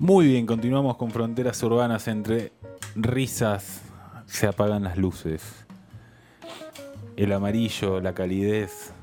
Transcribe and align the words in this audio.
Muy 0.00 0.28
bien, 0.28 0.46
continuamos 0.46 0.96
con 0.96 1.10
fronteras 1.10 1.62
urbanas 1.62 2.08
entre 2.08 2.52
risas, 2.94 3.82
se 4.24 4.46
apagan 4.46 4.84
las 4.84 4.96
luces. 4.96 5.66
El 7.18 7.30
amarillo, 7.34 8.00
la 8.00 8.14
calidez, 8.14 8.94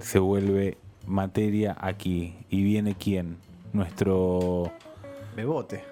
se 0.00 0.18
vuelve 0.18 0.76
materia 1.06 1.74
aquí. 1.80 2.36
¿Y 2.50 2.62
viene 2.64 2.96
quién? 2.96 3.38
Nuestro, 3.72 4.70
Bebote. 5.34 5.82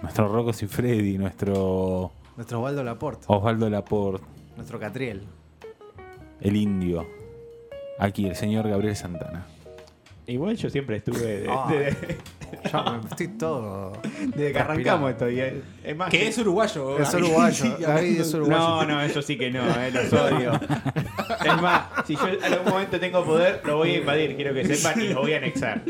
nuestro 0.00 0.28
Rocco 0.28 0.54
Freddy, 0.54 1.18
nuestro 1.18 2.10
Nuestro 2.36 2.60
Osvaldo 2.60 2.82
Laporte. 2.82 3.26
Osvaldo 3.28 3.68
Laporte, 3.68 4.24
Nuestro 4.56 4.80
Catriel. 4.80 5.24
el 6.40 6.56
indio. 6.56 7.06
Aquí, 7.98 8.24
el 8.24 8.34
señor 8.34 8.66
Gabriel 8.66 8.96
Santana. 8.96 9.44
Igual 10.28 10.56
yo 10.56 10.68
siempre 10.70 10.96
estuve 10.96 11.18
de- 11.42 11.48
Ah. 11.48 11.66
de- 11.70 12.16
Ya 12.72 12.82
me 13.00 13.08
estoy 13.08 13.28
todo. 13.28 13.92
desde 14.34 14.52
que 14.52 14.58
arrancamos 14.58 15.10
esto. 15.12 15.30
y 15.30 15.40
es- 15.40 15.54
es 15.84 15.96
más, 15.96 16.10
Que 16.10 16.28
es 16.28 16.38
uruguayo. 16.38 16.98
Es 16.98 17.12
Gaby. 17.12 17.24
uruguayo. 17.24 17.64
Es 18.20 18.34
uruguayo. 18.34 18.58
No, 18.58 18.84
no, 18.86 19.02
eso 19.02 19.22
sí 19.22 19.36
que 19.38 19.50
no, 19.50 19.62
eh, 19.64 19.90
los 19.92 20.12
odio. 20.12 20.52
Es 21.44 21.62
más, 21.62 21.82
si 22.06 22.16
yo 22.16 22.26
en 22.28 22.42
algún 22.52 22.72
momento 22.72 22.98
tengo 23.00 23.24
poder, 23.24 23.60
lo 23.64 23.76
voy 23.78 23.90
a 23.92 23.98
invadir, 23.98 24.34
quiero 24.36 24.52
que 24.54 24.64
sepan, 24.74 25.00
y 25.00 25.08
lo 25.08 25.20
voy 25.20 25.32
a 25.34 25.36
anexar. 25.38 25.82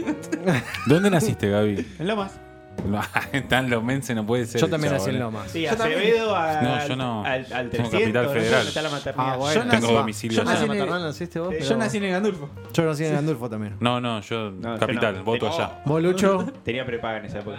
¿Dónde 0.87 1.11
naciste, 1.11 1.49
Gaby? 1.49 1.87
En 1.99 2.07
Lomas. 2.07 2.39
Tan 3.49 3.69
lomense 3.71 4.15
no 4.15 4.25
puede 4.27 4.47
ser. 4.47 4.61
Yo 4.61 4.69
también 4.69 4.93
el 4.93 4.99
nací 4.99 5.11
en. 5.11 5.19
Lomas. 5.19 5.51
Sí, 5.51 5.63
Yo 5.63 5.77
también. 5.77 6.01
Acevedo 6.01 6.37
a- 6.37 6.61
No, 6.63 6.87
yo 6.89 6.97
no. 6.97 7.25
al, 7.25 7.47
al 7.53 7.71
Tengo 7.71 7.89
300, 7.89 7.91
Capital 8.01 8.29
Federal. 8.31 8.67
está 8.69 8.83
la 8.83 8.91
maternidad. 8.91 9.33
Ah, 9.33 9.37
bueno. 9.37 9.65
Yo 9.65 9.71
Tengo 9.71 9.87
nací- 9.89 9.95
domicilio 9.95 10.37
yo 10.37 10.43
allá. 10.43 10.53
nací 10.53 10.65
en 10.65 10.71
el- 10.83 11.03
naciste 11.03 11.41
vos? 11.41 11.55
Yo 11.59 11.65
Yo 11.65 11.77
nací 11.77 11.97
en 11.99 12.11
Gandulfo. 12.11 12.51
Yo 12.73 12.85
nací 12.85 13.05
en 13.05 13.13
Gandulfo 13.15 13.51
también. 13.51 13.77
No, 13.81 14.01
no, 14.01 14.21
yo 14.21 14.51
No, 14.51 14.75
yo 14.75 14.79
capital, 14.81 15.17
no. 15.17 15.25
voto 15.25 15.47
Tengo- 15.47 15.55
allá. 15.57 15.83
¿Vos, 15.85 16.03
Lucho? 16.03 16.47
Tenía 16.65 16.85
prepaga 16.87 17.19
en 17.19 17.25
esa 17.27 17.39
época. 17.41 17.59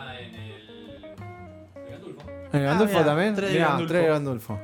¿En 2.53 2.63
Gandulfo 2.63 2.93
mirá, 2.93 3.05
también? 3.05 3.35
tres 3.35 3.49
de 3.49 3.55
Mirá, 3.55 3.67
Gandulfo. 3.69 3.91
tres 3.93 4.03
de 4.03 4.09
Gandulfo. 4.09 4.59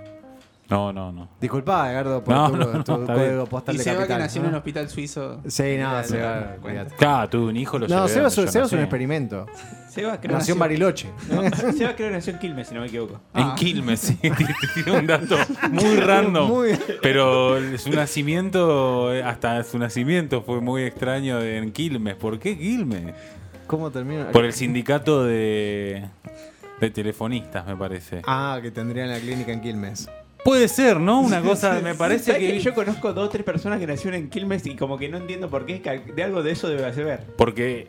No, 0.70 0.92
no, 0.94 1.12
no. 1.12 1.30
Disculpa, 1.42 1.92
Edgardo, 1.92 2.24
por 2.24 2.34
No, 2.34 2.50
tu, 2.50 2.58
no, 2.58 2.66
tu 2.66 2.80
está 3.02 3.14
código 3.14 3.16
bien. 3.36 3.46
postal 3.48 3.76
Y 3.76 3.78
de 3.78 3.84
Seba 3.84 3.96
que 3.96 4.00
capital. 4.02 4.20
nació 4.22 4.40
en 4.40 4.44
¿no? 4.46 4.50
un 4.50 4.56
hospital 4.56 4.90
suizo. 4.90 5.42
Sí, 5.46 5.64
no, 5.78 5.92
Ya, 5.92 6.04
se 6.04 6.18
ya, 6.18 6.58
va. 6.64 6.86
Claro, 6.98 7.30
tuve 7.30 7.50
un 7.50 7.58
hijo, 7.58 7.78
lo 7.78 7.88
No, 7.88 7.96
llevé 7.96 8.08
Seba, 8.10 8.22
donde 8.24 8.28
es- 8.30 8.36
yo 8.48 8.52
Seba 8.52 8.66
es 8.66 8.72
un 8.72 8.78
nací. 8.80 8.84
experimento. 8.86 9.46
Seba 9.90 10.20
creo 10.20 10.38
Nació 10.38 10.54
en 10.54 10.60
Bariloche. 10.60 11.10
No, 11.30 11.42
Seba 11.44 11.96
creo 11.96 12.10
que 12.10 12.12
nació 12.12 12.34
en 12.34 12.40
Quilmes, 12.40 12.68
si 12.70 12.74
no 12.74 12.82
me 12.82 12.88
equivoco. 12.88 13.20
En 13.36 13.44
Ah. 13.44 13.56
Quilmes, 13.58 14.00
sí. 14.00 14.16
Tiene 14.16 14.36
un 15.00 15.06
dato 15.06 15.36
muy 15.70 15.98
random. 15.98 16.48
Muy- 16.50 16.80
Pero 17.02 17.58
su 17.78 17.92
nacimiento, 17.92 19.10
hasta 19.26 19.64
su 19.64 19.78
nacimiento 19.78 20.42
fue 20.44 20.62
muy 20.62 20.84
extraño 20.84 21.40
de- 21.40 21.58
en 21.58 21.72
Quilmes. 21.72 22.16
¿Por 22.16 22.40
qué 22.40 22.58
Quilmes? 22.58 23.14
¿Cómo 23.68 23.92
termina? 23.92 24.32
Por 24.32 24.46
el 24.46 24.54
sindicato 24.54 25.24
de, 25.26 26.06
de 26.80 26.90
telefonistas, 26.90 27.68
me 27.68 27.76
parece. 27.76 28.22
Ah, 28.26 28.58
que 28.62 28.72
tendrían 28.72 29.10
la 29.10 29.20
clínica 29.20 29.52
en 29.52 29.62
Quilmes. 29.62 30.10
Puede 30.44 30.68
ser, 30.68 31.00
¿no? 31.00 31.22
Una 31.22 31.42
cosa, 31.42 31.80
me 31.82 31.96
parece 31.96 32.34
¿Sabes 32.34 32.52
que... 32.52 32.60
yo 32.60 32.74
conozco 32.74 33.14
dos 33.14 33.28
o 33.28 33.30
tres 33.30 33.44
personas 33.44 33.80
que 33.80 33.88
nacieron 33.88 34.20
en 34.20 34.30
Quilmes 34.30 34.66
y 34.66 34.76
como 34.76 34.98
que 34.98 35.08
no 35.10 35.18
entiendo 35.18 35.50
por 35.50 35.66
qué, 35.66 35.82
que 35.82 36.00
de 36.00 36.24
algo 36.24 36.44
de 36.44 36.52
eso 36.52 36.68
debe 36.68 36.86
hacer. 36.86 37.26
Porque 37.38 37.88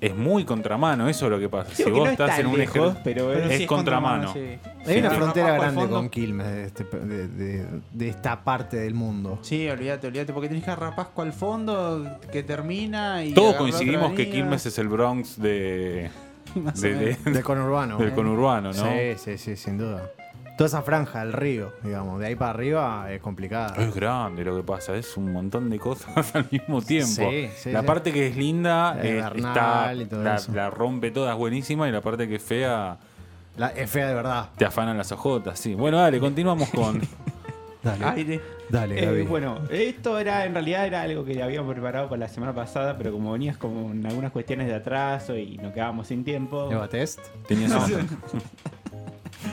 es 0.00 0.14
muy 0.14 0.44
contramano, 0.44 1.08
eso 1.08 1.26
es 1.26 1.30
lo 1.30 1.38
que 1.38 1.48
pasa. 1.48 1.74
Si 1.74 1.84
que 1.84 1.90
vos 1.90 2.04
no 2.04 2.10
estás 2.10 2.30
está 2.30 2.40
en 2.42 2.46
un 2.48 2.58
lejos, 2.58 2.76
ejército... 2.76 3.00
pero 3.04 3.32
es 3.32 3.50
es- 3.52 3.58
sí 3.58 3.66
contramano. 3.66 4.32
sí. 4.32 4.58
Hay 4.86 4.98
una 4.98 5.10
frontera 5.10 5.52
grande 5.54 5.88
con 5.88 6.08
Quilmes 6.10 6.46
de, 6.46 6.64
este- 6.64 6.84
de- 6.84 7.28
de- 7.28 7.66
de 7.92 8.08
esta 8.08 8.42
parte 8.44 8.76
del 8.76 8.94
mundo. 8.94 9.38
Sí, 9.42 9.68
olvídate, 9.68 10.06
olvídate, 10.06 10.32
porque 10.32 10.48
tenés 10.48 10.64
que 10.64 10.70
agarrar 10.70 10.94
Pasco 10.94 11.22
al 11.22 11.32
fondo, 11.32 12.18
que 12.32 12.42
termina 12.42 13.24
y. 13.24 13.32
Todos 13.32 13.56
coincidimos 13.56 14.12
que. 14.12 14.30
Quilmes 14.30 14.64
es 14.66 14.78
el 14.78 14.88
Bronx 14.88 15.40
de. 15.40 16.10
Del 16.80 17.42
conurbano. 17.42 17.98
del 17.98 18.12
conurbano, 18.14 18.72
¿no? 18.72 18.84
Sí, 18.84 19.14
sí, 19.18 19.36
sí, 19.36 19.56
sin 19.56 19.76
duda. 19.76 20.10
Toda 20.56 20.68
esa 20.68 20.82
franja 20.82 21.20
del 21.20 21.32
río, 21.34 21.72
digamos, 21.82 22.18
de 22.18 22.26
ahí 22.28 22.34
para 22.34 22.50
arriba 22.52 23.06
es 23.12 23.20
complicada. 23.20 23.74
Es 23.82 23.94
grande 23.94 24.42
lo 24.44 24.56
que 24.56 24.62
pasa, 24.62 24.94
es 24.96 25.16
un 25.18 25.30
montón 25.32 25.68
de 25.68 25.78
cosas 25.78 26.34
al 26.34 26.46
mismo 26.50 26.80
tiempo. 26.80 27.28
Sí, 27.30 27.48
sí, 27.56 27.72
la 27.72 27.80
sí. 27.80 27.86
parte 27.86 28.12
que 28.12 28.28
es 28.28 28.36
linda 28.36 28.96
Eh, 29.02 29.22
está, 29.36 29.92
la, 29.94 30.70
rompe 30.70 31.10
toda, 31.10 31.32
es 31.32 31.38
buenísima, 31.38 31.88
y 31.88 31.92
la 31.92 32.00
parte 32.00 32.26
que 32.26 32.36
es 32.36 32.42
fea 32.42 32.96
La, 33.58 33.68
es 33.68 33.90
fea 33.90 34.08
de 34.08 34.14
verdad. 34.14 34.48
te 34.56 34.64
afanan 34.64 34.96
las 34.96 35.12
ojotas. 35.12 35.58
Sí. 35.58 35.74
Bueno, 35.74 35.98
dale, 35.98 36.18
continuamos 36.20 36.70
con. 36.70 37.00
Dale, 37.82 38.04
Aire. 38.04 38.40
dale, 38.68 39.20
Eh, 39.20 39.22
bueno, 39.22 39.60
esto 39.70 40.18
era 40.18 40.44
en 40.44 40.54
realidad 40.54 40.86
era 40.88 41.02
algo 41.02 41.24
que 41.24 41.40
habíamos 41.40 41.72
preparado 41.72 42.08
para 42.08 42.18
la 42.18 42.28
semana 42.28 42.52
pasada, 42.52 42.98
pero 42.98 43.12
como 43.12 43.30
venías 43.30 43.56
como 43.58 43.92
en 43.92 44.04
algunas 44.04 44.32
cuestiones 44.32 44.66
de 44.66 44.74
atraso 44.74 45.36
y 45.36 45.56
nos 45.58 45.72
quedábamos 45.72 46.08
sin 46.08 46.24
tiempo, 46.24 46.68
Eva 46.72 46.88
Test. 46.88 47.20
Tenías 47.46 47.70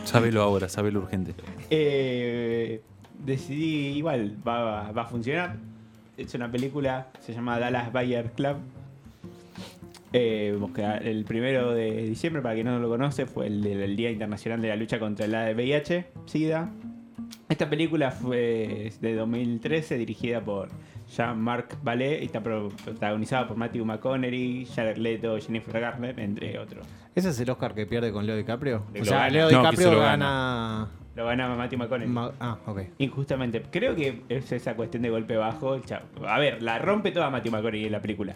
Sábelo 0.03 0.41
ahora, 0.41 0.69
sábelo 0.69 0.99
urgente. 0.99 1.33
eh, 1.69 2.81
decidí 3.25 3.97
igual, 3.97 4.37
va, 4.45 4.91
va 4.91 5.01
a 5.03 5.05
funcionar. 5.05 5.55
Es 6.17 6.33
una 6.35 6.51
película, 6.51 7.07
se 7.19 7.33
llama 7.33 7.59
Dallas 7.59 7.91
Bayer 7.91 8.31
Club. 8.31 8.57
Eh, 10.15 10.55
el 11.01 11.25
primero 11.25 11.71
de 11.73 12.03
diciembre, 12.03 12.41
para 12.41 12.53
quien 12.53 12.67
no 12.67 12.77
lo 12.77 12.87
conoce, 12.87 13.25
fue 13.25 13.47
el 13.47 13.63
del 13.63 13.95
Día 13.95 14.11
Internacional 14.11 14.61
de 14.61 14.67
la 14.67 14.75
Lucha 14.75 14.99
contra 14.99 15.25
el 15.25 15.55
VIH, 15.55 16.05
SIDA. 16.27 16.69
Esta 17.49 17.69
película 17.69 18.11
fue 18.11 18.91
de 19.01 19.15
2013, 19.15 19.97
dirigida 19.97 20.41
por 20.41 20.69
Jean-Marc 21.15 21.77
Vallée 21.83 22.21
y 22.21 22.25
está 22.25 22.41
pro- 22.41 22.69
protagonizada 22.83 23.47
por 23.47 23.57
Matthew 23.57 23.85
McConaughey, 23.85 24.65
Jared 24.65 24.97
Leto, 24.97 25.37
Jennifer 25.39 25.79
Garner, 25.79 26.19
entre 26.19 26.57
otros. 26.59 26.87
¿Ese 27.15 27.29
es 27.29 27.39
el 27.39 27.49
Oscar 27.49 27.73
que 27.75 27.85
pierde 27.85 28.11
con 28.11 28.25
Leo 28.25 28.35
DiCaprio? 28.35 28.83
O 28.99 29.05
sea. 29.05 29.29
Leo 29.29 29.47
DiCaprio 29.49 29.91
lo 29.91 29.99
gana. 29.99 30.87
Lo 31.15 31.25
gana 31.27 31.47
Matthew 31.55 31.77
McConaughey. 31.79 32.07
Ma- 32.11 32.31
Ah, 32.39 32.57
ok. 32.65 32.81
Injustamente. 32.97 33.61
Creo 33.69 33.95
que 33.95 34.23
es 34.29 34.51
esa 34.51 34.75
cuestión 34.75 35.03
de 35.03 35.11
golpe 35.11 35.37
bajo. 35.37 35.79
A 36.27 36.39
ver, 36.39 36.63
la 36.63 36.79
rompe 36.79 37.11
toda 37.11 37.29
Matthew 37.29 37.51
McConaughey 37.51 37.85
en 37.85 37.91
la 37.91 38.01
película. 38.01 38.35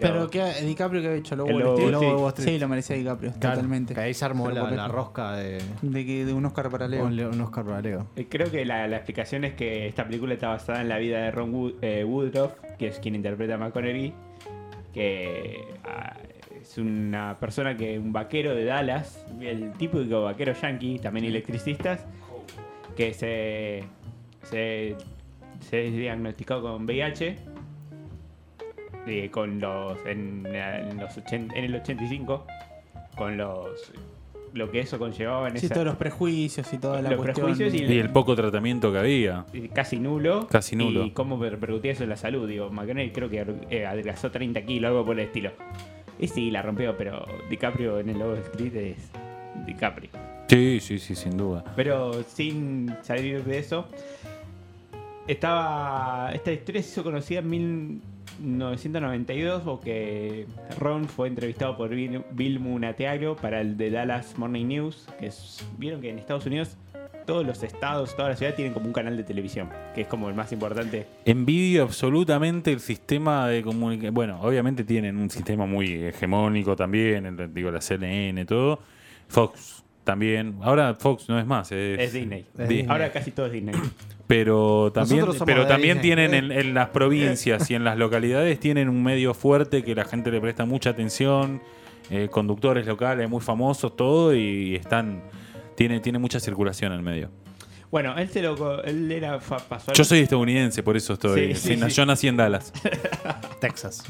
Pero, 0.00 0.28
Pero 0.30 0.30
que 0.30 0.64
DiCaprio 0.64 1.00
que 1.02 1.08
ha 1.08 1.14
hecho 1.14 1.34
El 1.34 1.38
Lobo 1.38 1.74
Street. 1.76 1.90
de 2.00 2.14
Wall 2.14 2.28
Street. 2.28 2.48
Sí, 2.48 2.58
lo 2.58 2.68
merecía 2.68 2.96
DiCaprio, 2.96 3.32
Claro, 3.38 3.56
totalmente. 3.56 3.94
Que 3.94 4.00
ahí 4.00 4.14
se 4.14 4.24
armó 4.24 4.44
Pero 4.44 4.64
la, 4.64 4.70
la 4.70 4.88
rosca 4.88 5.32
de 5.36 5.58
De, 5.82 6.06
que, 6.06 6.24
de 6.24 6.32
un 6.32 6.44
Oscar 6.46 6.68
para 6.70 6.88
Leo. 6.88 7.04
un, 7.04 7.16
Leo- 7.16 7.30
un 7.30 7.40
Oscar 7.40 7.64
para 7.64 7.80
Leo. 7.80 8.06
eh, 8.16 8.26
creo 8.28 8.50
que 8.50 8.64
la, 8.64 8.86
la 8.88 8.96
explicación 8.96 9.44
es 9.44 9.54
que 9.54 9.86
esta 9.86 10.04
película 10.04 10.34
está 10.34 10.48
basada 10.48 10.80
en 10.80 10.88
la 10.88 10.98
vida 10.98 11.18
de 11.22 11.30
Ron 11.30 11.52
Wood- 11.54 11.74
eh, 11.82 12.04
Woodruff, 12.04 12.52
que 12.78 12.88
es 12.88 12.98
quien 12.98 13.14
interpreta 13.14 13.54
a 13.54 13.58
McConaughey, 13.58 14.12
que 14.92 15.64
ah, 15.84 16.16
es 16.60 16.78
una 16.78 17.36
persona 17.40 17.76
que, 17.76 17.98
un 17.98 18.12
vaquero 18.12 18.54
de 18.54 18.64
Dallas, 18.64 19.24
el 19.40 19.72
típico 19.72 20.22
vaquero 20.22 20.52
yankee, 20.52 20.98
también 20.98 21.26
electricistas, 21.26 22.04
que 22.96 23.14
se, 23.14 23.84
se, 24.44 24.96
se 25.60 25.76
diagnosticó 25.90 26.60
con 26.62 26.84
VIH 26.84 27.36
eh, 29.06 29.30
con 29.30 29.60
los, 29.60 29.98
en, 30.06 30.44
en 30.46 30.98
los 30.98 31.16
ochen- 31.18 31.52
en 31.54 31.64
el 31.64 31.74
85 31.76 32.46
con 33.16 33.36
los 33.36 33.92
lo 34.54 34.70
que 34.70 34.80
eso 34.80 34.98
conllevaba 34.98 35.48
en 35.48 35.56
Sí, 35.56 35.64
esa, 35.64 35.74
todos 35.76 35.86
los 35.86 35.96
prejuicios 35.96 36.70
y 36.74 36.78
toda 36.78 37.00
la 37.00 37.08
Los 37.10 37.20
cuestión. 37.22 37.46
prejuicios 37.46 37.72
y- 37.74 37.84
Y 37.90 37.98
el 37.98 38.10
poco 38.10 38.34
tratamiento 38.36 38.92
que 38.92 38.98
había. 38.98 39.46
casi 39.72 39.98
nulo. 39.98 40.46
Casi 40.50 40.76
nulo. 40.76 41.06
Y 41.06 41.12
cómo 41.12 41.42
repercutía 41.42 41.92
eso 41.92 42.02
en 42.02 42.10
la 42.10 42.16
salud. 42.18 42.46
Digo, 42.46 42.68
McConaughey 42.70 43.12
creo 43.12 43.30
que 43.30 43.46
eh, 43.70 43.86
adelgazó 43.86 44.30
30 44.30 44.60
kilos, 44.66 44.90
algo 44.90 45.06
por 45.06 45.18
el 45.18 45.24
estilo. 45.26 45.52
Y 46.18 46.28
sí, 46.28 46.50
la 46.50 46.60
rompió, 46.60 46.94
pero 46.98 47.24
DiCaprio 47.48 47.98
en 47.98 48.10
el 48.10 48.18
Lobo 48.18 48.34
Street 48.34 48.76
es 48.76 49.10
DiCaprio. 49.66 50.10
Sí, 50.48 50.80
sí, 50.80 50.98
sí, 50.98 51.14
sin 51.14 51.38
duda. 51.38 51.64
Pero 51.74 52.22
sin 52.24 52.94
salir 53.00 53.42
de 53.44 53.58
eso, 53.58 53.86
estaba. 55.26 56.30
Esta 56.34 56.52
historia 56.52 56.82
se 56.82 56.90
hizo 56.90 57.02
conocida 57.04 57.40
en 57.40 57.48
1992 58.40 59.62
porque 59.62 60.46
Ron 60.78 61.08
fue 61.08 61.28
entrevistado 61.28 61.76
por 61.76 61.90
Bill, 61.90 62.60
Munateago 62.60 63.36
para 63.36 63.60
el 63.60 63.76
de 63.76 63.90
Dallas 63.90 64.38
Morning 64.38 64.66
News. 64.66 65.06
Que 65.18 65.30
vieron 65.78 66.00
que 66.00 66.10
en 66.10 66.18
Estados 66.18 66.46
Unidos 66.46 66.76
todos 67.26 67.46
los 67.46 67.62
estados, 67.62 68.16
todas 68.16 68.30
las 68.30 68.38
ciudades 68.38 68.56
tienen 68.56 68.74
como 68.74 68.86
un 68.86 68.92
canal 68.92 69.16
de 69.16 69.22
televisión, 69.22 69.68
que 69.94 70.02
es 70.02 70.06
como 70.08 70.28
el 70.28 70.34
más 70.34 70.52
importante. 70.52 71.06
Envidio 71.24 71.84
absolutamente 71.84 72.72
el 72.72 72.80
sistema 72.80 73.46
de 73.48 73.62
comunicación. 73.62 74.14
Bueno, 74.14 74.40
obviamente 74.42 74.84
tienen 74.84 75.16
un 75.16 75.30
sistema 75.30 75.66
muy 75.66 75.92
hegemónico 76.04 76.74
también, 76.74 77.52
digo, 77.54 77.70
la 77.70 77.80
CNN, 77.80 78.44
todo. 78.44 78.80
Fox 79.28 79.81
también. 80.04 80.56
Ahora 80.62 80.94
Fox 80.94 81.28
no 81.28 81.38
es 81.38 81.46
más, 81.46 81.70
es, 81.72 81.98
Es 82.00 82.12
Disney. 82.12 82.46
Es 82.58 82.68
Di- 82.68 82.76
Disney. 82.76 82.90
Ahora 82.92 83.12
casi 83.12 83.30
todo 83.30 83.46
es 83.46 83.52
Disney. 83.52 83.74
Pero 84.28 84.90
también, 84.94 85.26
pero 85.44 85.66
también 85.66 85.98
Disney. 86.00 86.16
tienen 86.28 86.32
en, 86.32 86.52
en 86.52 86.72
las 86.72 86.88
provincias 86.88 87.70
y 87.70 87.74
en 87.74 87.84
las 87.84 87.98
localidades 87.98 88.58
tienen 88.58 88.88
un 88.88 89.02
medio 89.02 89.34
fuerte 89.34 89.82
que 89.82 89.94
la 89.94 90.04
gente 90.06 90.30
le 90.30 90.40
presta 90.40 90.64
mucha 90.64 90.90
atención, 90.90 91.60
eh, 92.08 92.28
conductores 92.30 92.86
locales 92.86 93.28
muy 93.28 93.42
famosos, 93.42 93.94
todo, 93.94 94.34
y 94.34 94.76
están 94.76 95.22
tiene, 95.76 96.00
tiene 96.00 96.18
mucha 96.18 96.40
circulación 96.40 96.92
en 96.92 96.98
el 96.98 97.04
medio. 97.04 97.30
Bueno, 97.90 98.16
él 98.16 98.30
se 98.30 98.40
lo 98.40 98.82
él 98.84 99.12
era 99.12 99.38
pasó 99.38 99.92
Yo 99.92 100.02
soy 100.02 100.20
estadounidense, 100.20 100.82
por 100.82 100.96
eso 100.96 101.12
estoy. 101.12 101.54
Sí, 101.54 101.60
sí, 101.60 101.74
sí, 101.76 101.82
sí. 101.82 101.90
Yo 101.90 102.06
nací 102.06 102.26
en 102.26 102.38
Dallas. 102.38 102.72
Texas. 103.60 104.02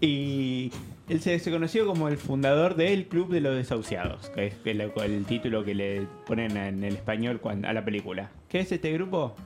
Y 0.00 0.72
Él 1.12 1.20
se, 1.20 1.38
se 1.40 1.50
conoció 1.50 1.86
como 1.86 2.08
el 2.08 2.16
fundador 2.16 2.74
del 2.74 3.06
Club 3.06 3.28
de 3.30 3.42
los 3.42 3.54
Desahuciados, 3.54 4.30
que 4.30 4.46
es 4.46 4.54
el, 4.64 5.24
título 5.26 5.62
que 5.62 5.74
le 5.74 6.06
ponen 6.24 6.56
en 6.56 6.82
el 6.82 6.94
español 6.94 7.38
a 7.64 7.72
la 7.74 7.84
película. 7.84 8.30
¿Qué 8.48 8.60
es 8.60 8.72
este 8.72 8.90
grupo? 8.92 9.36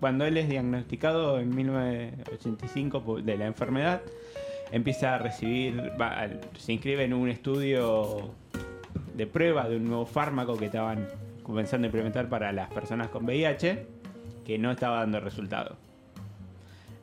Cuando 0.00 0.26
él 0.26 0.36
es 0.36 0.50
diagnosticado 0.50 1.40
en 1.40 1.56
1985 1.56 3.02
por- 3.02 3.22
de 3.22 3.38
la 3.38 3.46
enfermedad, 3.46 4.02
empieza 4.70 5.14
a 5.14 5.18
recibir, 5.18 5.92
se 6.58 6.74
inscribe 6.74 7.04
en 7.04 7.14
un 7.14 7.30
estudio 7.30 8.34
de 9.14 9.26
prueba 9.26 9.66
de 9.66 9.78
un 9.78 9.86
nuevo 9.86 10.04
fármaco 10.04 10.58
que 10.58 10.66
estaban 10.66 11.08
comenzando 11.42 11.86
a 11.86 11.88
implementar 11.88 12.28
para 12.28 12.52
las 12.52 12.70
personas 12.70 13.08
con 13.08 13.24
VIH, 13.24 13.86
que 14.44 14.58
no 14.58 14.72
estaba 14.72 14.98
dando 14.98 15.20
resultado. 15.20 15.78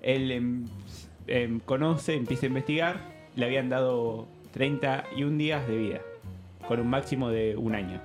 Él 0.03 0.31
em, 0.31 0.65
em, 1.25 1.59
conoce, 1.59 2.13
empieza 2.13 2.45
a 2.45 2.49
investigar, 2.49 3.10
le 3.35 3.45
habían 3.45 3.69
dado 3.69 4.27
31 4.53 5.37
días 5.37 5.67
de 5.67 5.77
vida, 5.77 6.01
con 6.67 6.79
un 6.79 6.87
máximo 6.87 7.29
de 7.29 7.55
un 7.55 7.75
año. 7.75 8.01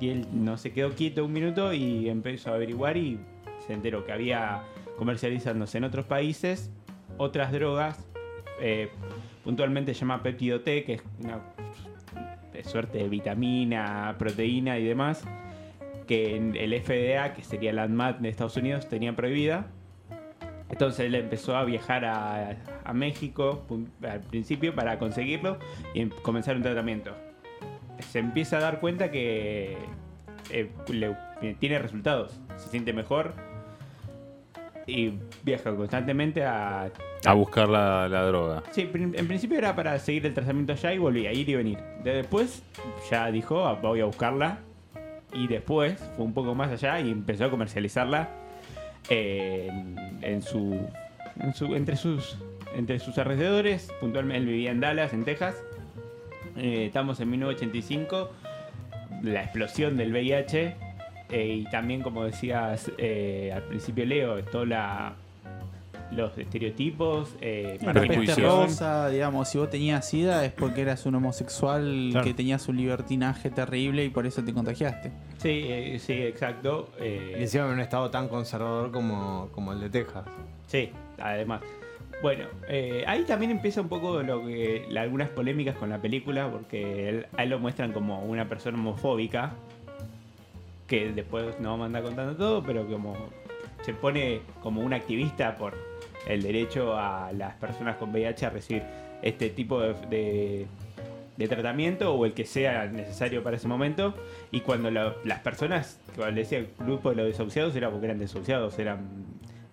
Y 0.00 0.10
él 0.10 0.26
no 0.32 0.58
se 0.58 0.72
quedó 0.72 0.90
quieto 0.92 1.24
un 1.24 1.32
minuto 1.32 1.72
y 1.72 2.08
empezó 2.08 2.50
a 2.50 2.54
averiguar 2.54 2.96
y 2.96 3.18
se 3.66 3.72
enteró 3.72 4.04
que 4.04 4.12
había 4.12 4.62
comercializándose 4.98 5.78
en 5.78 5.84
otros 5.84 6.06
países 6.06 6.70
otras 7.18 7.52
drogas, 7.52 7.98
eh, 8.60 8.90
puntualmente 9.44 9.94
se 9.94 10.00
llama 10.00 10.22
peptido 10.22 10.60
T, 10.60 10.84
que 10.84 10.94
es 10.94 11.02
una 11.22 11.40
suerte 12.64 12.98
de 12.98 13.08
vitamina, 13.08 14.14
proteína 14.18 14.78
y 14.78 14.84
demás, 14.84 15.24
que 16.06 16.36
el 16.36 16.82
FDA, 16.82 17.34
que 17.34 17.42
sería 17.42 17.72
la 17.72 17.84
ANMAT 17.84 18.20
de 18.20 18.28
Estados 18.28 18.56
Unidos, 18.56 18.88
tenía 18.88 19.14
prohibida. 19.14 19.66
Entonces 20.68 21.06
él 21.06 21.14
empezó 21.14 21.56
a 21.56 21.64
viajar 21.64 22.04
a, 22.04 22.56
a 22.84 22.92
México 22.92 23.64
al 24.02 24.20
principio 24.20 24.74
para 24.74 24.98
conseguirlo 24.98 25.58
y 25.94 26.00
em- 26.00 26.10
comenzar 26.22 26.56
un 26.56 26.62
tratamiento. 26.62 27.12
Se 28.10 28.18
empieza 28.18 28.58
a 28.58 28.60
dar 28.60 28.80
cuenta 28.80 29.10
que 29.10 29.76
eh, 30.50 30.70
le- 30.88 31.54
tiene 31.60 31.78
resultados, 31.78 32.38
se 32.56 32.68
siente 32.68 32.92
mejor 32.92 33.34
y 34.86 35.14
viaja 35.42 35.74
constantemente 35.74 36.44
a... 36.44 36.90
A 37.24 37.32
buscar 37.32 37.68
la, 37.68 38.08
la 38.08 38.22
droga. 38.22 38.62
Sí, 38.70 38.88
en 38.92 39.26
principio 39.26 39.58
era 39.58 39.74
para 39.74 39.98
seguir 39.98 40.26
el 40.26 40.34
tratamiento 40.34 40.74
allá 40.74 40.92
y 40.92 40.98
volvía 40.98 41.30
a 41.30 41.32
ir 41.32 41.48
y 41.48 41.54
venir. 41.56 41.78
De- 42.04 42.12
Después 42.14 42.62
ya 43.10 43.30
dijo, 43.32 43.66
"Ah, 43.66 43.74
voy 43.80 44.00
a 44.00 44.04
buscarla. 44.04 44.58
Y 45.32 45.48
después 45.48 45.98
fue 46.16 46.24
un 46.24 46.32
poco 46.32 46.54
más 46.54 46.70
allá 46.70 47.00
y 47.00 47.10
empezó 47.10 47.46
a 47.46 47.50
comercializarla 47.50 48.22
eh, 48.22 48.26
en, 49.08 50.42
su- 50.42 50.88
entre 51.74 51.96
sus 51.96 52.38
entre 52.76 52.98
sus 52.98 53.16
alrededores. 53.18 53.88
Puntualmente 54.00 54.38
él 54.42 54.46
vivía 54.46 54.70
en 54.70 54.80
Dallas, 54.80 55.12
en 55.14 55.24
Texas. 55.24 55.54
Eh, 56.56 56.86
estamos 56.86 57.20
en 57.20 57.30
1985, 57.30 58.30
la 59.22 59.42
explosión 59.42 59.96
del 59.96 60.12
VIH 60.12 60.74
eh, 61.30 61.46
y 61.60 61.64
también, 61.70 62.02
como 62.02 62.24
decías 62.24 62.90
eh, 62.98 63.50
al 63.54 63.62
principio, 63.62 64.04
Leo, 64.04 64.42
toda 64.44 64.66
la 64.66 65.12
los 66.12 66.36
estereotipos, 66.38 67.34
eh, 67.40 67.78
La 67.82 67.92
peste 67.92 68.40
rosa, 68.42 69.08
digamos, 69.08 69.48
si 69.48 69.58
vos 69.58 69.68
tenías 69.70 70.08
SIDA 70.08 70.44
es 70.44 70.52
porque 70.52 70.82
eras 70.82 71.04
un 71.06 71.16
homosexual 71.16 72.08
Claro. 72.12 72.24
que 72.24 72.32
tenías 72.34 72.68
un 72.68 72.76
libertinaje 72.76 73.50
terrible 73.50 74.04
y 74.04 74.10
por 74.10 74.26
eso 74.26 74.42
te 74.44 74.52
contagiaste. 74.54 75.10
Sí, 75.38 75.62
eh, 75.68 75.98
sí, 75.98 76.12
exacto. 76.12 76.90
Y 77.00 77.02
eh, 77.04 77.42
encima 77.42 77.64
en 77.66 77.72
un 77.72 77.80
estado 77.80 78.10
tan 78.10 78.28
conservador 78.28 78.92
como, 78.92 79.48
como 79.52 79.72
el 79.72 79.80
de 79.80 79.90
Texas. 79.90 80.24
sí, 80.66 80.90
además. 81.18 81.60
Bueno, 82.22 82.44
eh, 82.68 83.04
ahí 83.06 83.24
también 83.24 83.50
empieza 83.50 83.82
un 83.82 83.88
poco 83.90 84.22
lo 84.22 84.46
que 84.46 84.86
la- 84.88 85.02
algunas 85.02 85.28
polémicas 85.28 85.76
con 85.76 85.90
la 85.90 85.98
película, 86.00 86.50
porque 86.50 87.08
él, 87.10 87.26
a 87.36 87.42
él 87.42 87.50
lo 87.50 87.58
muestran 87.58 87.92
como 87.92 88.20
una 88.24 88.48
persona 88.48 88.78
homofóbica, 88.78 89.52
que 90.86 91.10
después 91.12 91.58
no 91.60 91.70
vamos 91.70 91.82
a 91.84 91.86
andar 91.86 92.02
contando 92.04 92.34
todo, 92.36 92.62
pero 92.62 92.86
como 92.86 93.14
se 93.82 93.92
pone 93.92 94.40
como 94.62 94.80
un 94.80 94.94
activista 94.94 95.56
por 95.56 95.74
el 96.26 96.42
derecho 96.42 96.96
a 96.96 97.32
las 97.32 97.54
personas 97.54 97.96
con 97.96 98.10
VIH 98.10 98.46
a 98.46 98.50
recibir 98.50 98.82
este 99.22 99.50
tipo 99.50 99.80
de, 99.80 99.94
de- 100.10 100.66
de 101.36 101.48
tratamiento 101.48 102.14
o 102.14 102.24
el 102.24 102.32
que 102.32 102.46
sea 102.46 102.86
necesario 102.86 103.42
para 103.42 103.56
ese 103.56 103.68
momento. 103.68 104.14
Y 104.50 104.60
cuando 104.60 104.90
la- 104.90 105.14
las 105.24 105.40
personas, 105.40 106.00
como 106.14 106.28
le 106.28 106.34
decía, 106.40 106.58
el 106.58 106.68
grupo 106.78 107.10
de 107.10 107.16
los 107.16 107.26
desahuciados 107.26 107.76
era 107.76 107.90
porque 107.90 108.06
eran 108.06 108.18
desahuciados, 108.18 108.78
eran 108.78 109.00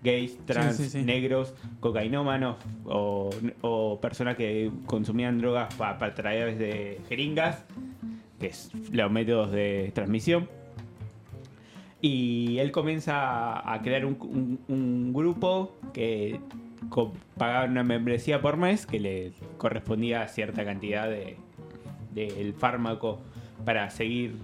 gays, 0.04 0.38
trans, 0.46 0.76
sí, 0.76 0.90
sí. 0.90 1.02
negros, 1.04 1.54
cocainómanos 1.80 2.58
o, 2.86 3.30
o 3.62 4.02
personas 4.02 4.36
que 4.36 4.70
consumían 4.86 5.38
drogas 5.40 5.74
pa- 5.76 5.98
para 5.98 6.14
través 6.14 6.60
de 6.60 7.00
jeringas, 7.08 7.64
que 8.42 8.48
es 8.48 8.70
los 8.92 9.10
métodos 9.10 9.54
de 9.54 9.92
transmisión. 9.96 10.50
Y 12.04 12.60
él 12.60 12.72
comienza 12.72 13.60
a- 13.72 13.82
crear 13.82 14.06
un, 14.06 15.14
grupo 15.14 15.74
que 15.94 16.40
pagaba 17.38 17.66
una 17.66 17.84
membresía 17.84 18.42
por 18.42 18.58
mes 18.58 18.86
que 18.86 19.00
le 19.00 19.32
correspondía 19.58 20.22
a 20.22 20.28
cierta 20.28 20.66
cantidad 20.66 21.08
de 21.08 21.38
del 22.14 22.54
fármaco 22.54 23.20
para 23.66 23.90
seguir 23.90 24.36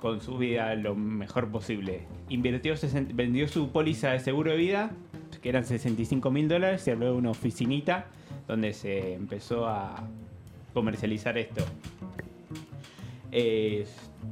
con 0.00 0.20
su 0.20 0.38
vida 0.38 0.74
lo 0.74 0.94
mejor 0.94 1.48
posible. 1.50 2.02
Invirtió, 2.28 2.76
60 2.76 3.12
vendió 3.14 3.48
su 3.48 3.70
póliza 3.70 4.10
de 4.12 4.20
seguro 4.20 4.52
de 4.52 4.56
vida, 4.56 4.90
que 5.42 5.48
eran 5.48 5.64
65 5.64 6.30
mil 6.30 6.48
dólares, 6.48 6.86
y 6.86 6.90
abrió 6.90 7.14
una 7.14 7.30
oficinita 7.30 8.06
donde 8.46 8.72
se 8.72 9.14
empezó 9.14 9.66
a 9.66 10.06
comercializar 10.72 11.36
esto. 11.38 11.64
Eh, 13.32 13.86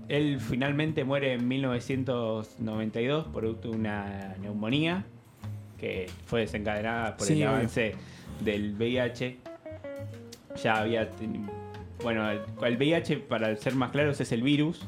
él 0.08 0.40
finalmente 0.40 1.04
muere 1.04 1.34
en 1.34 1.46
1992 1.46 3.28
producto 3.28 3.70
de 3.70 3.76
una 3.76 4.34
neumonía 4.40 5.04
que 5.78 6.06
fue 6.26 6.40
desencadenada 6.40 7.16
por 7.16 7.26
Sí, 7.26 7.34
el 7.34 7.38
obvio. 7.48 7.56
avance 7.56 7.94
del 8.40 8.74
VIH. 8.74 9.36
Ya 10.62 10.78
había. 10.78 11.08
Bueno, 12.02 12.28
el, 12.30 12.76
VIH, 12.76 13.18
para 13.18 13.54
ser 13.56 13.74
más 13.74 13.90
claros, 13.92 14.20
es 14.20 14.32
el 14.32 14.42
virus. 14.42 14.86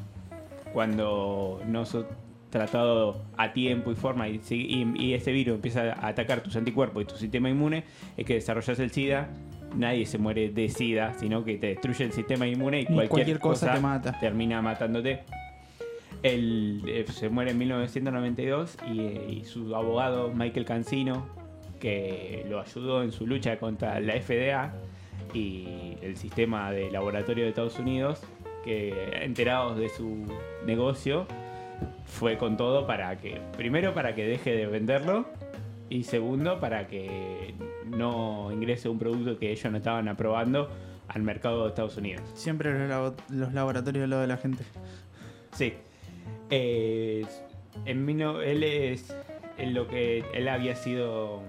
Cuando 0.73 1.61
no 1.67 1.85
sos 1.85 2.05
tratado 2.49 3.21
a 3.37 3.53
tiempo 3.53 3.91
y 3.91 3.95
forma 3.95 4.27
y, 4.27 4.41
y 4.49 5.13
ese 5.13 5.31
virus 5.31 5.55
empieza 5.55 5.93
a 5.93 6.07
atacar 6.09 6.41
tus 6.43 6.55
anticuerpos 6.57 7.03
y 7.03 7.05
tu 7.05 7.15
sistema 7.15 7.49
inmune, 7.49 7.85
es 8.17 8.25
que 8.25 8.33
desarrollas 8.35 8.77
el 8.79 8.91
SIDA. 8.91 9.29
Nadie 9.75 10.05
se 10.05 10.17
muere 10.17 10.49
de 10.49 10.69
SIDA, 10.69 11.13
sino 11.13 11.43
que 11.43 11.57
te 11.57 11.67
destruye 11.67 12.05
el 12.05 12.11
sistema 12.11 12.47
inmune 12.47 12.81
y 12.81 12.85
cualquier 13.07 13.39
cosa 13.39 13.73
te 13.73 13.79
mata. 13.79 14.19
termina 14.19 14.61
matándote. 14.61 15.21
Él 16.23 16.83
eh, 16.87 17.05
se 17.09 17.29
muere 17.29 17.51
en 17.51 17.57
1992 17.57 18.77
y, 18.91 18.99
eh, 18.99 19.27
y 19.29 19.43
su 19.43 19.75
abogado 19.75 20.31
Michael 20.33 20.65
Cancino, 20.65 21.25
que 21.79 22.45
lo 22.49 22.59
ayudó 22.59 23.01
en 23.01 23.11
su 23.11 23.25
lucha 23.25 23.57
contra 23.57 23.99
la 23.99 24.13
FDA 24.21 24.73
y 25.33 25.97
el 26.01 26.17
sistema 26.17 26.71
de 26.71 26.91
laboratorio 26.91 27.43
de 27.43 27.49
Estados 27.49 27.79
Unidos, 27.79 28.21
que 28.63 28.93
enterados 29.23 29.77
de 29.77 29.89
su 29.89 30.25
negocio, 30.65 31.25
fue 32.05 32.37
con 32.37 32.57
todo 32.57 32.85
para 32.85 33.17
que, 33.17 33.41
primero 33.57 33.93
para 33.93 34.13
que 34.13 34.25
deje 34.25 34.51
de 34.51 34.67
venderlo 34.67 35.25
y 35.89 36.03
segundo 36.03 36.59
para 36.59 36.87
que 36.87 37.53
no 37.95 38.51
ingrese 38.51 38.89
un 38.89 38.97
producto 38.99 39.37
que 39.37 39.51
ellos 39.51 39.71
no 39.71 39.77
estaban 39.77 40.07
aprobando 40.07 40.69
al 41.07 41.21
mercado 41.23 41.63
de 41.63 41.69
Estados 41.69 41.97
Unidos. 41.97 42.21
Siempre 42.33 42.71
los, 42.77 42.89
labo- 42.89 43.15
los 43.29 43.53
laboratorios 43.53 44.03
al 44.03 44.09
lado 44.09 44.21
de 44.21 44.27
la 44.27 44.37
gente. 44.37 44.63
Sí. 45.51 45.73
Eh, 46.49 47.25
en 47.85 48.09
él 48.09 48.63
es 48.63 49.15
en 49.57 49.73
lo 49.73 49.87
que 49.87 50.23
él 50.33 50.47
había 50.49 50.75
sido 50.75 51.41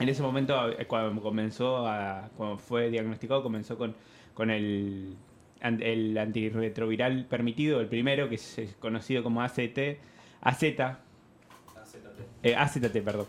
en 0.00 0.08
ese 0.08 0.22
momento 0.22 0.68
eh, 0.70 0.86
cuando 0.86 1.20
comenzó 1.22 1.86
a 1.86 2.28
cuando 2.36 2.58
fue 2.58 2.90
diagnosticado 2.90 3.42
comenzó 3.42 3.78
con 3.78 3.94
con 4.34 4.50
el 4.50 5.16
el 5.60 6.18
antirretroviral 6.18 7.26
permitido 7.26 7.80
el 7.80 7.86
primero 7.86 8.28
que 8.28 8.34
es 8.34 8.76
conocido 8.80 9.22
como 9.22 9.42
ACT 9.42 9.78
AZ 10.40 10.62
eh, 12.42 12.56
AZT 12.56 12.98
perdón 13.04 13.26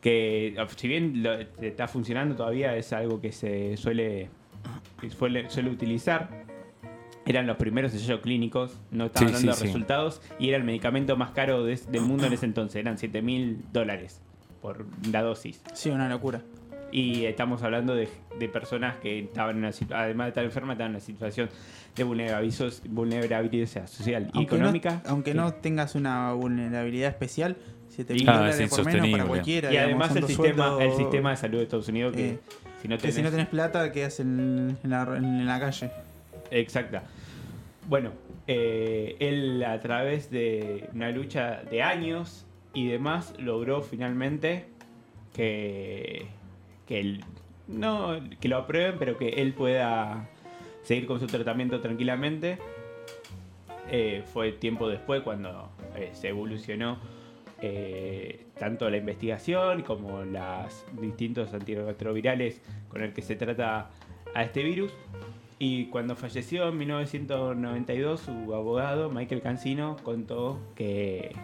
que 0.00 0.48
eh, 0.48 0.66
si 0.76 0.88
bien 0.88 1.22
lo- 1.22 1.34
está 1.60 1.86
funcionando 1.88 2.34
todavía 2.36 2.76
es 2.76 2.92
algo 2.92 3.20
que 3.20 3.32
se 3.32 3.76
suele 3.76 4.28
que 5.00 5.10
suele, 5.10 5.48
suele 5.50 5.70
utilizar 5.70 6.44
eran 7.26 7.46
los 7.46 7.56
primeros 7.58 7.92
ensayos 7.92 8.20
clínicos, 8.20 8.80
no 8.90 9.06
estaban 9.06 9.28
Sí, 9.28 9.34
dando 9.34 9.52
sí, 9.52 9.58
sí. 9.60 9.64
resultados 9.66 10.22
y 10.38 10.48
era 10.48 10.56
el 10.56 10.64
medicamento 10.64 11.16
más 11.16 11.30
caro 11.30 11.64
de- 11.64 11.76
del 11.90 12.02
mundo 12.02 12.26
en 12.26 12.32
ese 12.32 12.46
entonces, 12.46 12.76
eran 12.76 12.98
7 12.98 13.22
mil 13.22 13.62
dólares 13.72 14.20
por 14.60 14.84
la 15.10 15.22
dosis. 15.22 15.62
Sí, 15.74 15.90
una 15.90 16.08
locura. 16.08 16.42
Y 16.92 17.24
estamos 17.24 17.62
hablando 17.62 17.94
de, 17.94 18.08
de 18.38 18.48
personas 18.48 18.96
que 18.96 19.20
estaban 19.20 19.56
en 19.58 19.64
una 19.64 19.70
además 19.96 20.26
de 20.26 20.28
estar 20.30 20.44
enfermas, 20.44 20.74
estaban 20.74 20.90
en 20.92 20.96
una 20.96 21.04
situación 21.04 21.48
de 21.96 22.04
vulnerabilidad, 22.04 22.72
vulnerabilidad 22.88 23.86
social 23.86 24.30
y 24.34 24.38
Aunque 24.38 24.54
económica. 24.56 25.00
No, 25.04 25.10
aunque 25.10 25.30
que- 25.32 25.36
no 25.36 25.52
tengas 25.54 25.94
una 25.94 26.32
vulnerabilidad 26.32 27.08
especial, 27.10 27.56
7 27.88 28.14
mil 28.14 28.28
Ah, 28.28 28.48
es 28.50 28.56
por 28.56 28.58
menos 28.58 28.60
insostenible. 28.78 29.12
para 29.12 29.28
cualquiera. 29.28 29.68
y 29.68 29.72
digamos, 29.72 29.90
además 30.10 30.16
el 30.16 30.24
sistema, 30.26 30.76
el 30.84 30.92
sistema 30.92 31.30
de 31.30 31.36
salud 31.36 31.58
de 31.58 31.64
Estados 31.64 31.88
Unidos 31.88 32.14
que 32.16 32.30
eh, 32.30 32.38
Si 32.82 32.88
no 32.88 32.96
Que 32.96 33.00
tenés, 33.02 33.14
si 33.16 33.22
no 33.22 33.30
tenés 33.30 33.46
plata, 33.48 33.92
quedas 33.92 34.20
en, 34.20 34.78
en 34.82 34.90
la, 34.90 35.02
en 35.16 35.44
la 35.46 35.60
calle. 35.60 35.90
Exacta. 36.50 37.02
Bueno, 37.88 38.12
eh, 38.46 39.16
él 39.20 39.62
a 39.64 39.78
través 39.80 40.30
de 40.30 40.88
una 40.94 41.10
lucha 41.10 41.62
de 41.70 41.82
años 41.82 42.46
y 42.74 42.86
demás 42.88 43.34
logró 43.38 43.82
finalmente 43.82 44.66
que, 45.34 46.26
que, 46.90 46.98
él, 46.98 47.24
no, 47.68 48.18
que 48.40 48.48
lo 48.48 48.56
aprueben, 48.56 48.96
pero 48.98 49.16
que 49.16 49.28
él 49.28 49.54
pueda 49.54 50.28
seguir 50.82 51.06
con 51.06 51.20
su 51.20 51.28
tratamiento 51.28 51.80
tranquilamente. 51.80 52.58
Eh, 53.92 54.24
fue 54.32 54.50
tiempo 54.50 54.88
después 54.88 55.22
cuando 55.22 55.70
eh, 55.96 56.10
se 56.12 56.28
evolucionó 56.28 56.98
eh, 57.62 58.46
tanto 58.58 58.90
la 58.90 58.96
investigación 58.96 59.82
como 59.82 60.24
los 60.24 60.84
distintos 61.00 61.54
antirretrovirales 61.54 62.60
con 62.88 63.02
el 63.02 63.12
que 63.12 63.22
se 63.22 63.36
trata 63.36 63.90
a 64.34 64.42
este 64.42 64.64
virus. 64.64 64.92
Y 65.60 65.86
cuando 65.86 66.16
falleció 66.16 66.70
en 66.70 66.78
1992, 66.78 68.20
su 68.20 68.52
abogado, 68.52 69.10
Michael 69.10 69.42
Cancino, 69.42 69.96
contó 70.02 70.58
que 70.74 71.36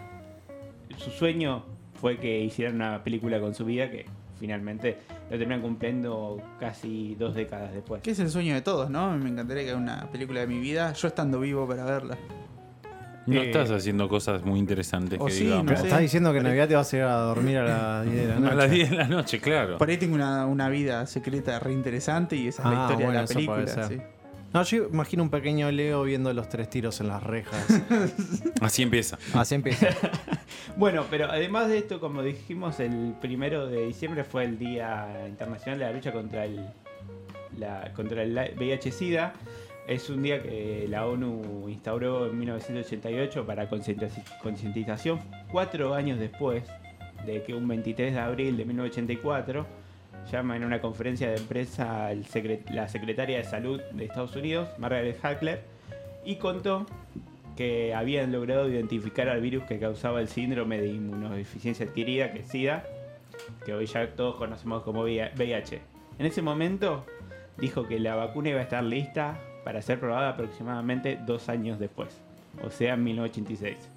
su 0.97 1.09
sueño 1.11 1.63
fue 1.93 2.17
que 2.17 2.41
hicieran 2.41 2.75
una 2.75 3.03
película 3.05 3.39
con 3.39 3.55
su 3.55 3.63
vida 3.63 3.89
que 3.89 4.05
finalmente 4.39 4.97
lo 5.29 5.37
terminan 5.37 5.61
cumpliendo 5.61 6.41
casi 6.59 7.15
dos 7.15 7.35
décadas 7.35 7.73
después. 7.73 8.01
Que 8.01 8.11
es 8.11 8.19
el 8.19 8.29
sueño 8.29 8.53
de 8.55 8.61
todos, 8.61 8.89
¿no? 8.89 9.15
Me 9.17 9.29
encantaría 9.29 9.63
que 9.63 9.69
haga 9.71 9.79
una 9.79 10.09
película 10.11 10.39
de 10.41 10.47
mi 10.47 10.59
vida, 10.59 10.93
yo 10.93 11.07
estando 11.07 11.39
vivo 11.39 11.67
para 11.67 11.83
verla. 11.83 12.17
No 13.25 13.41
Eh, 13.41 13.47
estás 13.47 13.69
haciendo 13.71 14.07
cosas 14.07 14.43
muy 14.45 14.57
interesantes 14.57 15.19
que 15.19 15.31
sí, 15.31 15.43
digamos. 15.43 15.65
no 15.65 15.77
sé. 15.77 15.83
Estás 15.83 15.99
diciendo 15.99 16.31
que 16.31 16.37
en 16.37 16.45
Navidad 16.45 16.69
te 16.69 16.75
vas 16.75 16.93
a 16.93 16.97
ir 16.97 17.03
a 17.03 17.15
dormir 17.17 17.57
a 17.57 17.63
las 17.65 18.05
10 18.09 18.15
de 18.15 18.27
la 18.29 18.39
noche. 18.39 18.51
A 18.51 18.55
las 18.55 18.71
10 18.71 18.89
de 18.89 18.95
la 18.95 19.07
noche, 19.09 19.39
claro. 19.41 19.77
Por 19.77 19.89
ahí 19.89 19.97
tengo 19.97 20.15
una, 20.15 20.45
una 20.45 20.69
vida 20.69 21.05
secreta 21.07 21.59
re 21.59 21.73
interesante 21.73 22.37
y 22.37 22.47
esa 22.47 22.63
es 22.63 22.69
la 22.69 22.77
Ah, 22.79 22.87
historia 22.87 23.05
bueno, 23.07 23.21
de 23.21 23.27
la 23.27 23.33
película. 23.33 23.87
sí. 23.89 23.97
No, 24.53 24.63
yo 24.63 24.87
imagino 24.93 25.23
un 25.23 25.29
pequeño 25.29 25.69
Leo 25.71 26.03
viendo 26.03 26.31
los 26.31 26.47
tres 26.47 26.69
tiros 26.69 27.01
en 27.01 27.09
las 27.09 27.21
rejas. 27.21 27.67
Así 28.61 28.81
empieza. 28.81 29.17
Así 29.33 29.55
empieza. 29.55 29.87
Bueno, 30.75 31.05
pero 31.09 31.25
además 31.29 31.67
de 31.69 31.77
esto, 31.79 31.99
como 31.99 32.21
dijimos, 32.23 32.79
el 32.79 33.13
primero 33.21 33.67
de 33.67 33.85
diciembre 33.87 34.23
fue 34.23 34.43
el 34.45 34.57
Día 34.57 35.25
Internacional 35.27 35.79
de 35.79 35.85
la 35.85 35.91
Lucha 35.91 36.11
contra 36.11 36.45
el, 36.45 36.65
contra 37.95 38.23
el 38.23 38.33
VIH-Sida. 38.57 39.33
Es 39.87 40.09
un 40.09 40.21
día 40.21 40.41
que 40.43 40.85
la 40.89 41.05
ONU 41.07 41.69
instauró 41.69 42.27
en 42.27 42.37
1988 42.37 43.45
para 43.45 43.69
concientiz- 43.69 44.23
concientización, 44.41 45.19
cuatro 45.49 45.93
años 45.93 46.19
después 46.19 46.63
de 47.25 47.41
que 47.43 47.53
un 47.55 47.67
23 47.67 48.13
de 48.13 48.19
abril 48.19 48.57
de 48.57 48.65
1984 48.65 49.65
llama 50.31 50.57
en 50.57 50.65
una 50.65 50.81
conferencia 50.81 51.29
de 51.29 51.37
secre- 51.37 52.69
la 52.69 52.89
secretaria 52.89 53.37
de 53.37 53.45
Salud 53.45 53.81
de 53.93 54.03
Estados 54.05 54.35
Unidos, 54.35 54.67
Margaret 54.77 55.17
Hackler, 55.21 55.61
y 56.25 56.35
contó 56.35 56.85
que 57.57 57.93
habían 57.93 58.31
logrado 58.31 58.69
identificar 58.69 59.27
al 59.27 59.41
virus 59.41 59.63
que 59.65 59.79
causaba 59.79 60.21
el 60.21 60.29
síndrome 60.29 60.79
de 60.79 60.87
inmunodeficiencia 60.87 61.87
adquirida, 61.87 62.31
que 62.31 62.39
es 62.39 62.47
SIDA, 62.47 62.85
que 63.65 63.73
hoy 63.73 63.87
ya 63.87 64.15
todos 64.15 64.35
conocemos 64.35 64.83
como 64.83 65.01
VIH. 65.01 65.81
En 66.19 66.25
ese 66.25 66.41
momento 66.41 67.03
dijo 67.57 67.87
que 67.87 67.99
la 67.99 68.15
vacuna 68.15 68.49
iba 68.49 68.59
a 68.59 68.63
estar 68.63 68.83
lista 68.83 69.39
para 69.65 69.81
ser 69.81 69.99
probada 69.99 70.29
aproximadamente 70.29 71.19
dos 71.25 71.49
años 71.49 71.79
después, 71.79 72.21
o 72.63 72.69
sea, 72.69 72.93
en 72.93 73.03
1986. 73.03 73.89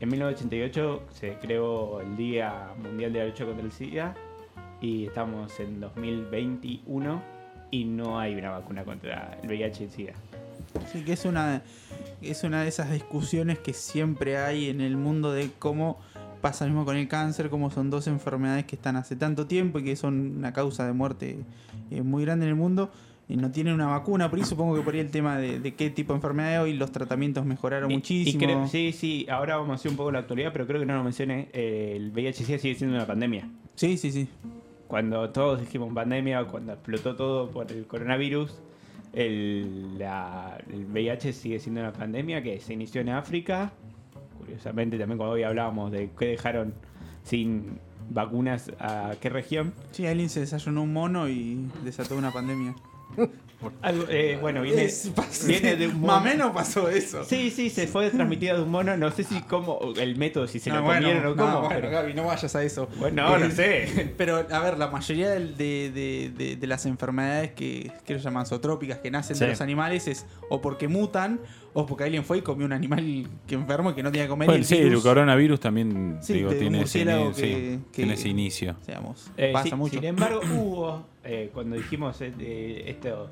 En 0.00 0.08
1988 0.08 1.02
se 1.10 1.34
creó 1.34 2.00
el 2.00 2.16
Día 2.16 2.68
Mundial 2.82 3.12
de 3.12 3.18
la 3.20 3.26
Lucha 3.26 3.44
contra 3.44 3.64
el 3.64 3.72
SIDA 3.72 4.14
y 4.80 5.06
estamos 5.06 5.60
en 5.60 5.78
2021 5.78 7.22
y 7.70 7.84
no 7.84 8.18
hay 8.18 8.34
una 8.34 8.50
vacuna 8.50 8.84
contra 8.84 9.38
el 9.42 9.48
VIH 9.48 9.82
y 9.82 9.84
el 9.84 9.90
SIDA. 9.90 10.12
Sí, 10.92 11.02
que 11.04 11.12
es 11.12 11.24
una, 11.24 11.62
es 12.22 12.44
una 12.44 12.62
de 12.62 12.68
esas 12.68 12.90
discusiones 12.92 13.58
que 13.58 13.72
siempre 13.72 14.36
hay 14.38 14.68
en 14.68 14.80
el 14.80 14.96
mundo 14.96 15.32
de 15.32 15.50
cómo 15.58 15.98
pasa 16.40 16.66
mismo 16.66 16.84
con 16.84 16.96
el 16.96 17.08
cáncer, 17.08 17.48
cómo 17.50 17.70
son 17.70 17.90
dos 17.90 18.06
enfermedades 18.06 18.64
que 18.66 18.76
están 18.76 18.96
hace 18.96 19.16
tanto 19.16 19.46
tiempo 19.46 19.78
y 19.78 19.84
que 19.84 19.96
son 19.96 20.36
una 20.38 20.52
causa 20.52 20.86
de 20.86 20.92
muerte 20.92 21.38
eh, 21.90 22.02
muy 22.02 22.24
grande 22.24 22.44
en 22.44 22.50
el 22.50 22.54
mundo 22.56 22.90
y 23.28 23.36
no 23.36 23.50
tienen 23.50 23.72
una 23.74 23.86
vacuna. 23.86 24.28
Por 24.28 24.38
ahí 24.38 24.44
supongo 24.44 24.74
que 24.76 24.82
por 24.82 24.92
ahí 24.94 25.00
el 25.00 25.10
tema 25.10 25.38
de, 25.38 25.58
de 25.58 25.74
qué 25.74 25.88
tipo 25.90 26.12
de 26.12 26.18
enfermedad 26.18 26.62
hoy 26.62 26.74
los 26.74 26.92
tratamientos 26.92 27.46
mejoraron 27.46 27.90
Y- 27.90 27.94
y 27.94 27.96
muchísimo. 27.96 28.44
creo- 28.44 28.68
sí, 28.68 28.92
sí, 28.92 29.26
ahora 29.30 29.56
vamos 29.56 29.70
a 29.70 29.74
hacer 29.76 29.90
un 29.90 29.96
poco 29.96 30.12
la 30.12 30.18
actualidad, 30.20 30.52
pero 30.52 30.66
creo 30.66 30.80
que 30.80 30.86
no 30.86 30.94
lo 30.94 31.02
mencioné. 31.02 31.48
eh, 31.54 31.94
el 31.96 32.12
VIH-Sida 32.12 32.58
sigue 32.58 32.74
siendo 32.74 32.94
una 32.96 33.06
pandemia. 33.06 33.48
sí, 33.74 33.96
sí, 33.96 34.12
sí. 34.12 34.28
Cuando 34.86 35.30
todos 35.30 35.58
dijimos 35.60 35.92
pandemia, 35.94 36.44
cuando 36.44 36.74
explotó 36.74 37.16
todo 37.16 37.50
por 37.50 37.72
el 37.72 37.86
coronavirus, 37.86 38.54
el, 39.14 39.98
la- 39.98 40.58
el 40.72 40.84
VIH 40.86 41.32
sigue 41.32 41.58
siendo 41.58 41.80
una 41.80 41.92
pandemia 41.92 42.42
que 42.42 42.60
se 42.60 42.72
inició 42.74 43.00
en 43.00 43.10
África. 43.10 43.72
Curiosamente, 44.38 44.98
también 44.98 45.16
cuando 45.18 45.34
hoy 45.34 45.42
hablábamos 45.42 45.90
de 45.92 46.10
qué 46.18 46.26
dejaron 46.26 46.74
sin 47.22 47.78
vacunas 48.10 48.70
a 48.78 49.12
qué 49.20 49.30
región. 49.30 49.72
Sí, 49.92 50.06
alguien 50.06 50.28
se 50.28 50.40
desayunó 50.40 50.82
un 50.82 50.92
mono 50.92 51.28
y 51.28 51.66
desató 51.84 52.16
una 52.16 52.30
pandemia. 52.30 52.74
Algo, 53.80 54.04
eh, 54.10 54.36
bueno, 54.38 54.60
viene, 54.60 54.84
Es- 54.84 55.08
pasó- 55.14 55.46
viene 55.46 55.74
de 55.76 55.88
un 55.88 56.00
mono. 56.00 56.20
menos 56.20 56.52
pasó 56.52 56.90
eso. 56.90 57.24
Sí, 57.24 57.50
sí, 57.50 57.70
se 57.70 57.86
fue 57.86 58.10
transmitido 58.10 58.58
de 58.58 58.62
un 58.62 58.70
mono. 58.70 58.94
No 58.98 59.10
sé 59.10 59.24
si 59.24 59.40
cómo, 59.42 59.78
el 59.96 60.16
método, 60.16 60.46
si 60.46 60.58
se 60.58 60.68
No, 60.68 60.76
lo 60.76 60.82
bueno, 60.82 61.00
comieron 61.08 61.26
o 61.32 61.34
no, 61.34 61.42
cómo. 61.42 61.60
bueno, 61.60 61.74
pero- 61.80 61.90
Gaby, 61.90 62.12
no 62.12 62.26
vayas 62.26 62.54
a 62.54 62.62
eso. 62.62 62.88
Bueno, 62.98 63.22
no, 63.26 63.38
no 63.38 63.46
Eh, 63.46 63.50
sé. 63.52 64.14
Pero, 64.18 64.46
a 64.50 64.58
ver, 64.60 64.76
la 64.76 64.88
mayoría 64.88 65.30
de, 65.30 65.40
de- 65.90 66.30
de- 66.36 66.56
de 66.56 66.66
las 66.66 66.84
enfermedades 66.84 67.52
que, 67.52 67.90
que 68.04 68.18
llaman 68.18 68.44
zootrópicas, 68.44 68.98
que 68.98 69.10
nacen 69.10 69.38
de 69.38 69.46
los 69.48 69.60
animales, 69.62 70.08
es 70.08 70.26
o 70.50 70.60
porque 70.60 70.86
mutan, 70.88 71.40
o 71.76 71.84
porque 71.84 72.04
alguien 72.04 72.24
fue 72.24 72.38
y 72.38 72.40
comió 72.42 72.64
un 72.66 72.72
animal 72.72 73.26
que 73.46 73.54
enfermo 73.56 73.90
y 73.90 73.94
que 73.94 74.02
no 74.02 74.10
tenía 74.10 74.24
que 74.24 74.30
comer. 74.30 74.48
y 74.48 74.54
el 74.54 74.64
sí, 74.64 74.76
el 74.76 74.84
virus, 74.84 75.02
coronavirus 75.02 75.58
también 75.60 76.18
Sí, 76.22 76.34
digo, 76.34 76.50
tiene, 76.50 76.66
ese, 76.66 77.04
murciélago 77.04 77.30
ini- 77.30 77.34
sí, 77.34 77.40
que- 77.42 77.50
que- 77.50 77.78
tiene 77.92 78.14
ese 78.14 78.28
inicio. 78.28 78.76
Digamos, 78.86 79.30
Eh, 79.36 79.50
pasa 79.52 79.70
sí, 79.70 79.74
mucho. 79.74 79.94
Sin 79.96 80.04
embargo, 80.04 80.40
hubo, 80.56 81.04
eh, 81.24 81.50
cuando 81.52 81.76
dijimos 81.76 82.20
eh, 82.20 82.84
esto, 82.86 83.28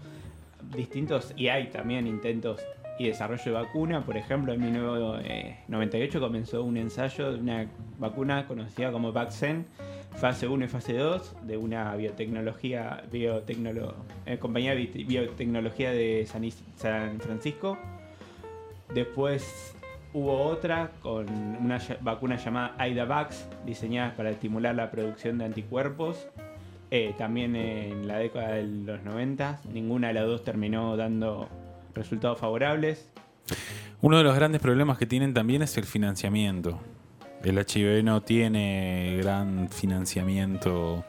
distintos, 0.76 1.32
y 1.36 1.48
hay 1.48 1.68
también 1.68 2.06
intentos 2.06 2.60
y 2.98 3.06
desarrollo 3.06 3.42
de 3.44 3.50
vacuna, 3.52 4.04
por 4.04 4.16
ejemplo, 4.16 4.52
en 4.52 4.60
1998 4.60 6.20
comenzó 6.20 6.62
un 6.64 6.76
ensayo 6.76 7.32
de 7.32 7.38
una 7.38 7.66
vacuna 7.98 8.46
conocida 8.46 8.92
como 8.92 9.12
Vaccine, 9.12 9.64
fase 10.16 10.46
1 10.46 10.64
y 10.64 10.68
fase 10.68 10.94
2, 10.94 11.34
de 11.46 11.56
una 11.56 11.94
biotecnología, 11.96 13.02
biotecnolo- 13.10 13.94
eh, 14.26 14.38
compañía 14.38 14.74
de 14.74 14.86
bi- 14.86 15.04
biotecnología 15.04 15.90
de 15.92 16.26
San 16.26 17.20
Francisco. 17.20 17.78
Después 18.94 19.74
hubo 20.12 20.42
otra 20.42 20.90
con 21.00 21.28
una 21.30 21.78
vacuna 22.00 22.36
llamada 22.36 22.74
AIDAVAX, 22.78 23.48
diseñada 23.64 24.14
para 24.16 24.30
estimular 24.30 24.74
la 24.74 24.90
producción 24.90 25.38
de 25.38 25.46
anticuerpos. 25.46 26.28
Eh, 26.90 27.14
también 27.16 27.56
en 27.56 28.06
la 28.06 28.18
década 28.18 28.52
de 28.52 28.64
los 28.64 29.02
90, 29.02 29.60
ninguna 29.72 30.08
de 30.08 30.14
las 30.14 30.26
dos 30.26 30.44
terminó 30.44 30.96
dando 30.96 31.48
resultados 31.94 32.38
favorables. 32.38 33.10
Uno 34.02 34.18
de 34.18 34.24
los 34.24 34.34
grandes 34.34 34.60
problemas 34.60 34.98
que 34.98 35.06
tienen 35.06 35.32
también 35.32 35.62
es 35.62 35.76
el 35.78 35.84
financiamiento. 35.84 36.78
El 37.42 37.58
HIV 37.58 38.04
no 38.04 38.22
tiene 38.22 39.18
gran 39.22 39.68
financiamiento. 39.70 41.04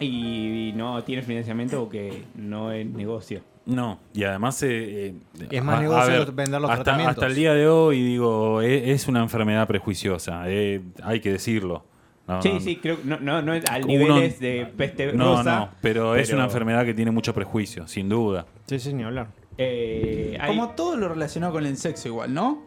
Y, 0.00 0.72
no 0.76 1.02
tiene 1.04 1.22
financiamiento 1.22 1.78
porque 1.84 2.24
no 2.34 2.72
es 2.72 2.86
negocio. 2.86 3.40
No, 3.66 4.00
y 4.14 4.24
además... 4.24 4.62
eh, 4.62 5.08
eh, 5.08 5.14
Es 5.50 5.62
más 5.62 5.76
a- 5.76 5.78
a 5.78 5.80
negocio 5.82 6.32
vender 6.32 6.60
los 6.60 6.70
hasta, 6.70 6.82
tratamientos. 6.84 7.16
hasta 7.18 7.26
el 7.26 7.34
día 7.34 7.54
de 7.54 7.68
hoy, 7.68 8.02
digo, 8.02 8.62
e- 8.62 8.90
es, 8.92 9.06
una 9.08 9.20
enfermedad 9.22 9.66
prejuiciosa. 9.68 10.42
eh, 10.46 10.80
hay 11.02 11.20
que 11.20 11.32
decirlo. 11.32 11.84
No, 12.26 12.40
Sí, 12.42 12.52
no, 12.54 12.60
sí, 12.60 12.76
creo 12.76 12.96
que 13.00 13.08
no, 13.08 13.18
no, 13.20 13.42
no 13.42 13.54
es 13.54 13.64
al 13.66 13.86
niveles 13.86 14.38
de 14.40 14.66
peste 14.76 15.12
No, 15.12 15.36
rosa. 15.36 15.56
no, 15.58 15.68
pero, 15.80 16.14
es 16.16 16.32
una 16.32 16.44
enfermedad 16.44 16.84
que 16.84 16.94
tiene 16.94 17.10
mucho 17.10 17.34
prejuicio, 17.34 17.86
sin 17.88 18.08
duda. 18.08 18.46
Sí, 18.66 18.78
sí, 18.78 18.92
ni 18.94 19.02
hablar. 19.02 19.28
Eh, 19.58 20.38
hay- 20.40 20.48
Como 20.48 20.70
todo 20.70 20.96
lo 20.96 21.08
relacionado 21.08 21.52
con 21.52 21.66
el 21.66 21.76
sexo 21.76 22.08
igual, 22.08 22.32
¿no? 22.32 22.62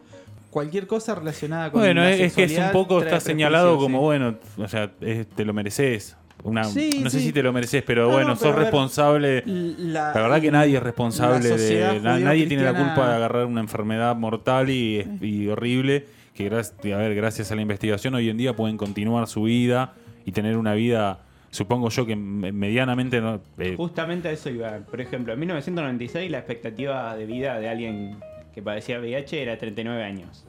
Cualquier 0.50 0.86
cosa 0.86 1.14
relacionada 1.16 1.72
con 1.72 1.80
Bueno, 1.80 2.02
la 2.02 2.10
es, 2.12 2.20
es 2.20 2.32
que 2.34 2.44
es 2.44 2.56
un 2.58 2.70
poco, 2.72 3.02
está 3.02 3.18
señalado 3.20 3.76
como, 3.78 3.98
sí. 3.98 4.04
bueno, 4.04 4.34
o 4.58 4.68
sea, 4.68 4.92
es- 5.00 5.26
te 5.28 5.44
lo 5.44 5.52
mereces. 5.52 6.16
Una, 6.42 6.64
Sí, 6.64 7.00
no 7.02 7.08
sé 7.08 7.20
sí. 7.20 7.26
si 7.26 7.32
te 7.32 7.42
lo 7.42 7.52
mereces, 7.52 7.82
pero 7.86 8.02
No, 8.02 8.08
no, 8.08 8.12
bueno, 8.14 8.28
pero 8.34 8.40
sos 8.50 8.54
ver, 8.56 8.62
responsable. 8.64 9.42
La, 9.46 10.12
La 10.14 10.20
verdad 10.22 10.40
que 10.42 10.50
nadie 10.50 10.76
es 10.76 10.82
responsable 10.82 11.48
la 11.48 11.56
de. 11.56 12.00
na- 12.00 12.18
nadie 12.18 12.46
tiene 12.46 12.62
la 12.64 12.74
culpa 12.74 13.08
de 13.08 13.14
agarrar 13.16 13.46
una 13.46 13.60
enfermedad 13.60 14.14
mortal 14.16 14.68
y, 14.68 15.06
y 15.22 15.48
horrible. 15.48 16.06
Que 16.34 16.44
gracias, 16.46 16.74
a 16.92 16.96
ver, 16.98 17.14
gracias 17.14 17.50
a 17.52 17.54
la 17.54 17.62
investigación 17.62 18.14
hoy 18.14 18.28
en 18.28 18.36
día 18.36 18.54
pueden 18.56 18.76
continuar 18.76 19.26
su 19.28 19.44
vida 19.44 19.94
y 20.26 20.32
tener 20.32 20.56
una 20.58 20.74
vida, 20.74 21.20
supongo 21.50 21.88
yo 21.90 22.04
que 22.04 22.16
me- 22.16 22.52
medianamente. 22.52 23.20
no- 23.22 23.40
eh, 23.58 23.74
Justamente 23.76 24.28
a 24.28 24.32
eso 24.32 24.50
iba. 24.50 24.78
Por 24.80 25.00
ejemplo, 25.00 25.32
en 25.32 25.38
1996 25.40 26.30
la 26.30 26.38
expectativa 26.38 27.16
de 27.16 27.24
vida 27.24 27.58
de 27.58 27.68
alguien 27.70 28.16
que 28.52 28.60
padecía 28.62 28.98
VIH 29.00 29.40
era 29.42 29.56
39 29.56 30.02
años. 30.04 30.44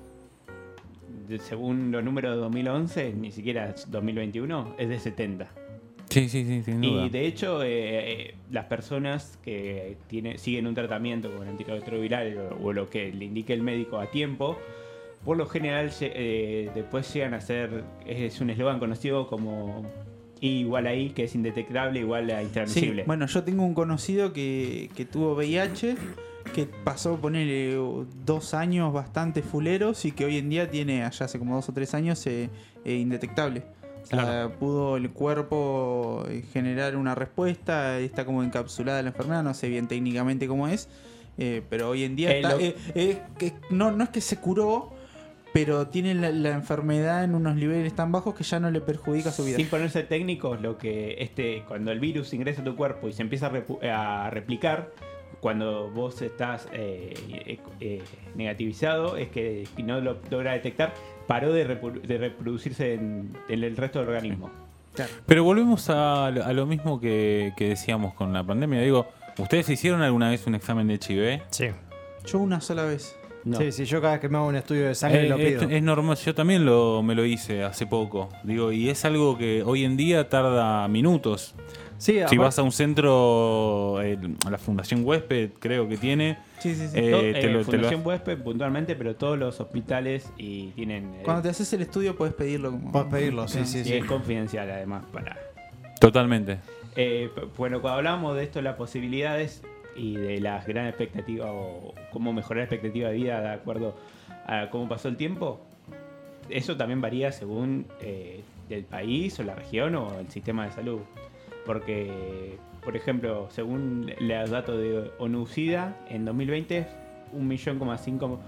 Según 1.40 1.92
los 1.92 2.04
números 2.04 2.36
de 2.36 2.42
2011, 2.42 3.14
ni 3.14 3.32
siquiera 3.32 3.70
es 3.70 3.90
2021, 3.90 4.76
es 4.78 4.90
de 4.90 5.00
70. 5.00 5.48
Sí, 6.16 6.30
sí, 6.30 6.46
sí, 6.46 6.64
sin 6.64 6.82
duda. 6.82 7.06
Y 7.06 7.10
de 7.10 7.26
hecho, 7.28 7.62
eh, 7.64 7.68
eh, 8.30 8.36
las 8.50 8.66
personas 8.66 9.38
que 9.44 9.98
tiene, 10.08 10.38
siguen 10.38 10.66
un 10.68 10.74
tratamiento 10.76 11.30
con 11.36 11.48
antirretroviral 11.48 12.38
o, 12.38 12.68
o 12.68 12.74
lo 12.74 12.90
que 12.90 13.12
le 13.12 13.26
indique 13.26 13.54
el 13.54 13.62
médico 13.62 14.00
a 14.00 14.10
tiempo, 14.10 14.58
por 15.26 15.38
lo 15.38 15.46
general 15.48 15.92
eh, 16.02 16.70
después 16.74 17.12
llegan 17.14 17.34
a 17.34 17.42
ser, 17.42 17.84
es 18.06 18.40
un 18.42 18.50
eslogan 18.50 18.80
conocido 18.80 19.28
como 19.28 19.84
I 20.40 20.60
igual 20.60 20.88
a 20.88 20.94
I, 20.94 21.10
que 21.10 21.24
es 21.26 21.36
indetectable 21.36 22.00
igual 22.00 22.30
a 22.32 22.40
Sí, 22.40 22.46
intransmisible. 22.46 23.04
bueno, 23.06 23.26
yo 23.26 23.44
tengo 23.44 23.66
un 23.66 23.74
conocido 23.74 24.34
que, 24.34 24.90
que 24.96 25.06
tuvo 25.06 25.34
VIH, 25.34 25.96
que 26.54 26.66
pasó, 26.84 27.18
ponerle 27.18 27.76
dos 28.24 28.54
años 28.54 28.94
bastante 28.94 29.42
fuleros 29.42 30.06
y 30.06 30.12
que 30.12 30.26
hoy 30.26 30.38
en 30.38 30.50
día 30.50 30.70
tiene, 30.70 31.04
allá 31.04 31.26
hace 31.26 31.40
como 31.40 31.56
dos 31.56 31.68
o 31.70 31.74
tres 31.74 31.94
años, 31.94 32.26
eh, 32.28 32.50
eh, 32.86 32.94
indetectable. 32.94 33.64
Sea, 34.06 34.20
Claro. 34.24 34.52
pudo 34.60 34.98
el 34.98 35.10
cuerpo 35.12 36.26
eh, 36.30 36.44
generar 36.54 36.96
una 36.96 37.16
respuesta, 37.16 38.00
está 38.00 38.24
como 38.26 38.44
encapsulada 38.44 39.02
la 39.02 39.10
enfermedad, 39.10 39.44
no 39.44 39.54
sé 39.54 39.68
bien 39.68 39.88
técnicamente 39.88 40.48
cómo 40.48 40.68
es, 40.68 40.88
eh, 41.38 41.62
pero 41.70 41.90
hoy 41.90 42.04
en 42.04 42.16
día 42.16 42.32
Eh, 42.32 42.36
está- 42.38 42.50
lo- 42.56 42.60
eh, 42.62 42.76
eh, 42.94 43.54
no, 43.72 43.92
no 43.92 44.04
es 44.04 44.10
que 44.12 44.22
se 44.22 44.38
curó, 44.38 44.94
pero 45.54 45.88
tiene 45.88 46.14
la, 46.14 46.30
la 46.30 46.52
enfermedad 46.52 47.24
en 47.24 47.34
unos 47.34 47.56
niveles 47.56 47.94
tan 47.96 48.12
bajos 48.12 48.36
que 48.36 48.44
ya 48.44 48.60
no 48.60 48.70
le 48.70 48.80
perjudica 48.82 49.32
su 49.32 49.44
vida. 49.46 49.56
Sin 49.58 49.68
ponerse 49.68 50.04
técnicos, 50.04 50.62
lo 50.62 50.78
que 50.78 51.16
este, 51.20 51.64
cuando 51.68 51.92
el 51.92 52.00
virus 52.00 52.34
ingresa 52.34 52.62
a 52.62 52.66
tu 52.66 52.76
cuerpo 52.76 53.08
y 53.08 53.14
se 53.14 53.22
empieza 53.24 53.48
a, 53.48 53.52
repu- 53.54 53.84
a 53.90 54.30
replicar, 54.30 54.92
cuando 55.40 55.90
vos 55.92 56.22
estás 56.22 56.68
eh, 56.74 57.14
eh, 57.30 57.60
eh, 57.80 58.02
negativizado, 58.36 59.16
es 59.18 59.30
que 59.30 59.66
no 59.84 60.00
lo 60.02 60.18
logra 60.30 60.54
detectar, 60.54 60.94
paró 61.28 61.52
de, 61.54 61.68
repu- 61.68 62.02
de 62.02 62.18
reproducirse 62.18 62.94
en, 62.94 63.36
en 63.50 63.64
el 63.64 63.76
resto 63.78 64.00
del 64.00 64.10
organismo. 64.10 64.50
Pero 65.26 65.44
volvemos 65.44 65.90
a, 65.90 66.32
lo- 66.32 66.46
a 66.46 66.54
lo 66.54 66.66
mismo 66.66 67.00
que, 67.00 67.54
que 67.58 67.70
decíamos 67.70 68.14
con 68.14 68.32
la 68.34 68.44
pandemia. 68.44 68.80
Digo, 68.82 69.08
¿ustedes 69.38 69.70
hicieron 69.70 70.02
alguna 70.02 70.30
vez 70.30 70.48
un 70.48 70.56
examen 70.56 70.88
de 70.88 70.94
HIV? 70.96 71.42
Sí. 71.50 71.68
Yo 72.26 72.40
una 72.40 72.62
sola 72.62 72.84
vez. 72.86 73.16
No. 73.44 73.58
Sí, 73.60 73.72
sí, 73.72 73.86
yo 73.86 74.02
cada 74.02 74.14
vez 74.14 74.22
que 74.22 74.30
me 74.30 74.38
hago 74.38 74.48
un 74.48 74.56
estudio 74.56 74.88
de 74.88 74.96
sangre 74.96 75.26
Eh, 75.26 75.30
lo 75.30 75.36
es, 75.38 75.46
pido. 75.60 75.70
es 75.70 75.84
normal, 75.84 76.18
yo 76.18 76.34
también 76.34 76.66
lo, 76.66 77.04
me 77.04 77.14
lo 77.14 77.26
hice 77.26 77.64
hace 77.64 77.86
poco. 77.86 78.30
Digo, 78.44 78.72
y 78.72 78.90
es 78.90 79.06
algo 79.06 79.38
que 79.38 79.62
hoy 79.64 79.84
en 79.84 79.98
día 79.98 80.30
tarda 80.30 80.88
minutos. 80.88 81.54
Sí, 81.98 82.14
Si 82.14 82.20
aparte- 82.20 82.38
vas 82.38 82.60
a 82.60 82.64
un 82.64 82.72
centro, 82.72 84.02
el- 84.02 84.36
la 84.50 84.58
Fundación 84.58 85.02
Huésped 85.06 85.52
creo 85.60 85.88
que 85.88 85.98
tiene, 85.98 86.38
Sí, 86.60 86.74
sí, 86.76 86.88
sí. 86.88 86.98
Eh, 86.98 87.12
To- 87.12 87.20
te 87.20 87.30
eh, 87.30 87.34
lo- 87.34 87.40
te 87.42 87.50
lo- 87.50 87.64
Fundación 87.64 88.02
Huésped 88.06 88.38
puntualmente, 88.40 88.96
pero 88.96 89.16
todos 89.16 89.38
los 89.38 89.60
hospitales 89.60 90.32
y 90.38 90.68
tienen... 90.70 91.14
eh, 91.16 91.22
Cuando 91.24 91.44
te 91.44 91.50
haces 91.50 91.72
el 91.74 91.82
estudio 91.82 92.16
puedes 92.16 92.34
pedirlo 92.34 92.72
como. 92.72 92.92
Podés 92.92 93.08
pedirlo, 93.08 93.48
sí, 93.48 93.66
sí, 93.66 93.84
y 93.86 93.94
es 93.94 94.06
confidencial 94.06 94.70
además 94.72 95.04
para... 95.14 95.38
totalmente. 96.00 96.58
Eh, 96.96 97.30
bueno, 97.58 97.82
cuando 97.82 97.98
hablamos 97.98 98.36
de 98.36 98.44
esto, 98.44 98.62
las 98.62 98.76
posibilidades 98.76 99.62
y 99.98 100.16
de 100.16 100.40
las 100.40 100.66
gran 100.66 100.88
expectativas 100.88 101.50
o 101.52 101.94
cómo 102.12 102.34
mejorar 102.34 102.60
la 102.60 102.64
expectativa 102.64 103.10
de 103.10 103.16
vida 103.16 103.42
de 103.42 103.50
acuerdo 103.50 103.96
a 104.48 104.70
cómo 104.70 104.88
pasó 104.90 105.08
el 105.10 105.18
tiempo, 105.18 105.62
eso 106.50 106.78
también 106.78 107.02
varía 107.02 107.32
según 107.32 107.86
eh, 108.02 108.42
el 108.70 108.84
país 108.86 109.40
o 109.40 109.44
la 109.44 109.56
región 109.56 109.96
o 109.96 110.20
el 110.20 110.30
sistema 110.30 110.66
de 110.66 110.72
salud. 110.72 111.00
Porque, 111.66 112.58
por 112.84 112.96
ejemplo, 112.96 113.48
según 113.50 114.12
los 114.20 114.50
datos 114.50 114.78
de 114.78 115.12
ONU-SIDA, 115.20 115.98
en 116.10 116.26
2020, 116.26 116.88
1,5 117.34 118.40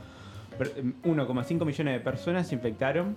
per- 0.58 0.84
1,5 1.04 1.66
millones 1.66 1.94
de 1.94 2.00
personas 2.00 2.48
se 2.48 2.56
infectaron 2.56 3.16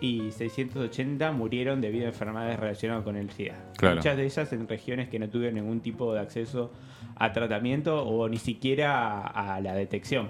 y 0.00 0.30
680 0.30 1.32
murieron 1.32 1.80
debido 1.80 2.06
a 2.06 2.08
enfermedades 2.08 2.58
relacionadas 2.58 3.04
con 3.04 3.16
el 3.16 3.30
SIDA. 3.30 3.56
Claro. 3.76 3.96
Muchas 3.96 4.16
de 4.16 4.24
ellas 4.24 4.52
en 4.52 4.68
regiones 4.68 5.08
que 5.08 5.18
no 5.18 5.28
tuvieron 5.28 5.56
ningún 5.56 5.80
tipo 5.80 6.14
de 6.14 6.20
acceso 6.20 6.72
a 7.16 7.32
tratamiento 7.32 8.04
o 8.04 8.28
ni 8.28 8.36
siquiera 8.38 9.20
a, 9.20 9.56
a 9.56 9.60
la 9.60 9.74
detección. 9.74 10.28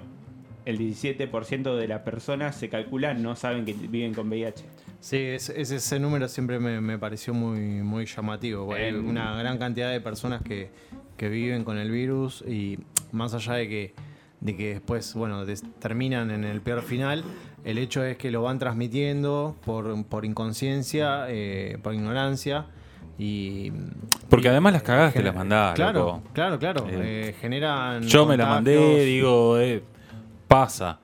El 0.65 0.77
17% 0.77 1.75
de 1.77 1.87
las 1.87 2.01
personas 2.01 2.55
se 2.55 2.67
calcula 2.69 3.13
no 3.13 3.35
saben 3.35 3.63
que 3.65 3.73
viven 3.73 4.13
con 4.13 4.27
VIH. 4.27 4.65
Sí, 4.99 5.17
ese, 5.17 5.59
ese- 5.61 5.99
número 5.99 6.27
siempre 6.27 6.59
me, 6.59 6.81
me 6.81 6.97
pareció 6.97 7.33
muy, 7.33 7.59
muy 7.81 8.05
llamativo. 8.05 8.73
Hay 8.73 8.87
En- 8.89 9.05
una 9.07 9.35
gran 9.37 9.57
cantidad 9.57 9.91
de 9.91 10.01
personas 10.01 10.41
que, 10.41 10.69
que 11.17 11.29
viven 11.29 11.63
con 11.63 11.77
el 11.77 11.89
virus 11.89 12.43
y 12.47 12.77
más 13.13 13.33
allá 13.33 13.53
de 13.53 13.69
que, 13.69 13.93
de 14.41 14.55
que 14.57 14.69
después, 14.73 15.13
bueno, 15.13 15.45
des- 15.45 15.63
terminan 15.79 16.31
en 16.31 16.43
el 16.43 16.59
peor 16.61 16.81
final, 16.81 17.23
el 17.63 17.77
hecho 17.77 18.03
es 18.03 18.17
que 18.17 18.29
lo 18.29 18.41
van 18.41 18.59
transmitiendo 18.59 19.55
por, 19.65 20.05
por 20.05 20.25
inconsciencia, 20.25 21.25
eh, 21.29 21.77
por 21.81 21.93
ignorancia 21.93 22.65
y... 23.17 23.71
Porque 24.29 24.47
y- 24.47 24.51
además 24.51 24.73
las 24.73 24.83
cagaste, 24.83 25.19
gener- 25.19 25.25
las 25.27 25.35
mandás, 25.35 25.75
Claro, 25.75 25.99
loco. 25.99 26.23
claro, 26.33 26.59
claro. 26.59 26.85
Eh, 26.89 27.29
eh, 27.29 27.35
generan 27.39 28.01
Yo 28.03 28.25
me 28.25 28.35
la 28.35 28.45
mandé, 28.47 29.05
digo, 29.05 29.57
eh, 29.59 29.81
pasa. 30.49 30.99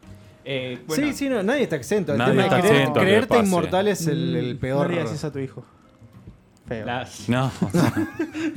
Eh, 0.46 0.80
bueno, 0.88 1.08
sí, 1.08 1.14
sí, 1.14 1.28
no, 1.30 1.42
nadie 1.44 1.64
está 1.64 1.76
exento. 1.76 2.12
El 2.12 2.20
Nadie 2.20 2.34
tema 2.34 2.44
está 2.44 2.60
es 2.60 2.64
creer- 2.66 2.76
exento 2.82 3.00
a 3.00 3.04
que 3.04 3.08
creerte 3.10 3.38
inmortal 3.40 3.88
es 3.88 4.08
el, 4.08 4.36
el 4.36 4.58
peor. 4.58 4.88
No 4.90 4.96
le 4.96 5.02
digas 5.04 5.24
a 5.24 5.32
tu 5.32 5.40
hijo. 5.40 5.66
Feo. 6.68 6.86
las- 6.86 7.30
No, 7.30 7.52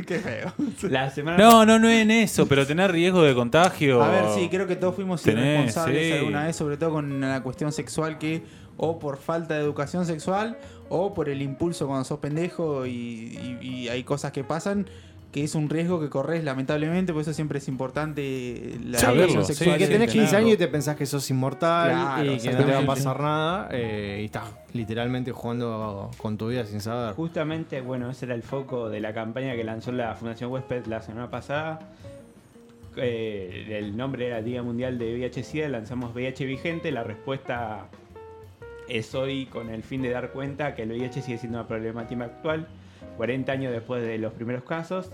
Qué 0.06 0.18
feo. 0.18 0.52
la 0.82 1.10
semana 1.10 1.36
no, 1.36 1.66
no, 1.66 1.78
no 1.78 1.88
es 1.88 2.00
en 2.02 2.10
eso, 2.10 2.46
pero 2.46 2.66
tener 2.66 2.90
riesgo 2.92 3.22
de 3.22 3.34
contagio. 3.34 4.02
A 4.02 4.08
ver, 4.10 4.24
sí, 4.34 4.48
creo 4.48 4.66
que 4.66 4.76
todos 4.76 4.94
fuimos 4.94 5.22
Tenés, 5.22 5.44
irresponsables 5.60 6.06
sí. 6.06 6.12
alguna 6.14 6.44
vez, 6.46 6.56
sobre 6.56 6.76
todo 6.76 6.90
con 6.92 7.20
la 7.20 7.42
cuestión 7.42 7.70
sexual 7.72 8.18
que 8.18 8.42
o 8.78 8.98
por 8.98 9.18
falta 9.18 9.54
de 9.54 9.60
educación 9.60 10.06
sexual 10.06 10.56
o 10.88 11.12
por 11.12 11.28
el 11.28 11.42
impulso 11.42 11.86
cuando 11.86 12.04
sos 12.04 12.18
pendejo 12.18 12.86
y, 12.86 12.90
y- 12.92 13.58
y 13.60 13.88
hay 13.88 14.04
cosas 14.04 14.32
que 14.32 14.42
pasan 14.44 14.86
que 15.32 15.44
es 15.44 15.54
un 15.54 15.68
riesgo 15.68 16.00
que 16.00 16.08
corres 16.08 16.42
lamentablemente, 16.42 17.12
por 17.12 17.20
eso 17.22 17.34
siempre 17.34 17.58
es 17.58 17.68
importante 17.68 18.78
la 18.82 18.98
sí, 18.98 19.06
sexual. 19.44 19.76
que 19.76 19.86
tenés 19.86 20.10
15 20.10 20.26
tenerlo. 20.26 20.38
años 20.38 20.52
y 20.54 20.56
te 20.56 20.68
pensás 20.68 20.96
que 20.96 21.04
sos 21.04 21.28
inmortal 21.30 21.90
Claro, 21.90 22.32
y 22.32 22.38
que 22.38 22.52
no 22.52 22.64
te 22.64 22.72
va 22.72 22.78
a 22.78 22.86
pasar 22.86 23.20
nada 23.20 23.68
eh, 23.70 24.20
y 24.22 24.24
estás 24.24 24.44
literalmente 24.72 25.30
jugando 25.32 26.10
con 26.16 26.38
tu 26.38 26.48
vida 26.48 26.64
sin 26.64 26.80
saber. 26.80 27.14
Justamente, 27.14 27.82
bueno, 27.82 28.10
ese 28.10 28.24
era 28.24 28.34
el 28.34 28.42
foco 28.42 28.88
de 28.88 29.00
la 29.00 29.12
campaña 29.12 29.54
que 29.54 29.64
lanzó 29.64 29.92
la 29.92 30.14
Fundación 30.14 30.50
Huésped 30.50 30.86
la 30.86 31.02
semana 31.02 31.30
pasada. 31.30 31.78
Eh, 32.96 33.76
el 33.78 33.96
nombre 33.96 34.26
era 34.26 34.42
Día 34.42 34.62
Mundial 34.62 34.98
de 34.98 35.14
VIH-Sida, 35.14 35.68
lanzamos 35.68 36.14
VIH 36.14 36.46
Vigente. 36.46 36.90
La 36.90 37.04
respuesta 37.04 37.86
es 38.88 39.14
hoy 39.14 39.46
con 39.46 39.68
el 39.68 39.82
fin 39.82 40.00
de 40.02 40.10
dar 40.10 40.30
cuenta 40.32 40.74
que 40.74 40.82
el 40.82 40.90
VIH 40.90 41.22
sigue 41.22 41.38
siendo 41.38 41.58
una 41.58 41.68
problemática 41.68 42.24
actual, 42.24 42.66
40 43.18 43.52
años 43.52 43.72
después 43.72 44.02
de 44.02 44.16
los 44.16 44.32
primeros 44.32 44.64
casos. 44.64 45.12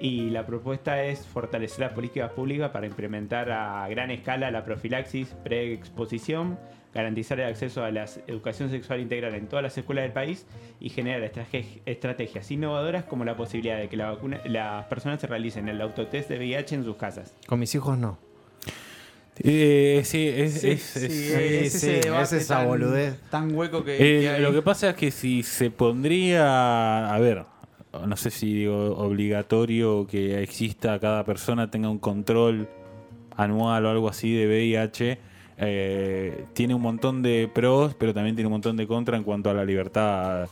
Y 0.00 0.28
la 0.30 0.46
propuesta 0.46 1.02
es 1.02 1.26
fortalecer 1.26 1.80
las 1.80 1.92
políticas 1.92 2.30
públicas 2.32 2.70
para 2.70 2.86
implementar 2.86 3.50
a 3.50 3.86
gran 3.88 4.10
escala 4.10 4.50
la 4.50 4.62
profilaxis 4.64 5.28
preexposición, 5.42 6.58
garantizar 6.94 7.40
el 7.40 7.46
acceso 7.46 7.82
a 7.84 7.90
la 7.90 8.04
educación 8.26 8.70
sexual 8.70 9.00
integral 9.00 9.34
en 9.34 9.46
todas 9.48 9.62
las 9.62 9.76
escuelas 9.78 10.04
del 10.04 10.12
país 10.12 10.46
y 10.80 10.90
generar 10.90 11.22
estrate- 11.22 11.80
estrategias 11.86 12.50
innovadoras 12.50 13.04
como 13.04 13.24
la 13.24 13.36
posibilidad 13.36 13.78
de 13.78 13.88
que 13.88 13.96
la 13.96 14.10
vacuna- 14.10 14.40
las 14.44 14.84
personas 14.86 15.20
se 15.20 15.26
realicen 15.26 15.68
el 15.68 15.80
autotest 15.80 16.28
de 16.28 16.38
VIH 16.38 16.74
en 16.74 16.84
sus 16.84 16.96
casas. 16.96 17.34
Con 17.46 17.58
mis 17.58 17.74
hijos 17.74 17.96
no. 17.98 18.18
Eh, 19.38 20.00
sí, 20.04 20.28
es, 20.28 20.60
Sí, 20.60 20.70
es- 20.70 20.80
sí, 20.82 21.00
es- 21.00 21.10
es 21.10 21.72
sí, 21.72 21.86
ese 21.86 22.00
debate 22.00 22.22
es 22.24 22.32
esa 22.44 22.56
tan- 22.58 22.68
boludez. 22.68 23.20
Tan 23.30 23.54
hueco 23.54 23.84
que, 23.84 23.96
Eh, 23.96 24.34
que 24.36 24.38
lo 24.40 24.52
que 24.52 24.62
pasa 24.62 24.90
es 24.90 24.96
que 24.96 25.10
si 25.10 25.42
se 25.42 25.70
pondría, 25.70 27.12
a 27.12 27.18
ver, 27.18 27.44
no 28.06 28.16
sé 28.16 28.30
si 28.30 28.52
digo 28.52 28.96
obligatorio 28.96 30.06
que 30.06 30.42
exista 30.42 30.98
cada 30.98 31.24
persona 31.24 31.70
tenga 31.70 31.88
un 31.90 31.98
control 31.98 32.68
anual 33.36 33.84
o 33.86 33.90
algo 33.90 34.08
así 34.08 34.34
de 34.34 34.46
VIH, 34.46 35.18
eh, 35.58 36.44
tiene 36.54 36.74
un 36.74 36.82
montón 36.82 37.22
de 37.22 37.50
pros, 37.52 37.94
pero 37.98 38.12
también 38.14 38.36
tiene 38.36 38.46
un 38.46 38.52
montón 38.52 38.76
de 38.76 38.86
contra 38.86 39.16
en 39.16 39.22
cuanto 39.24 39.50
a 39.50 39.54
la 39.54 39.64
libertad 39.64 40.48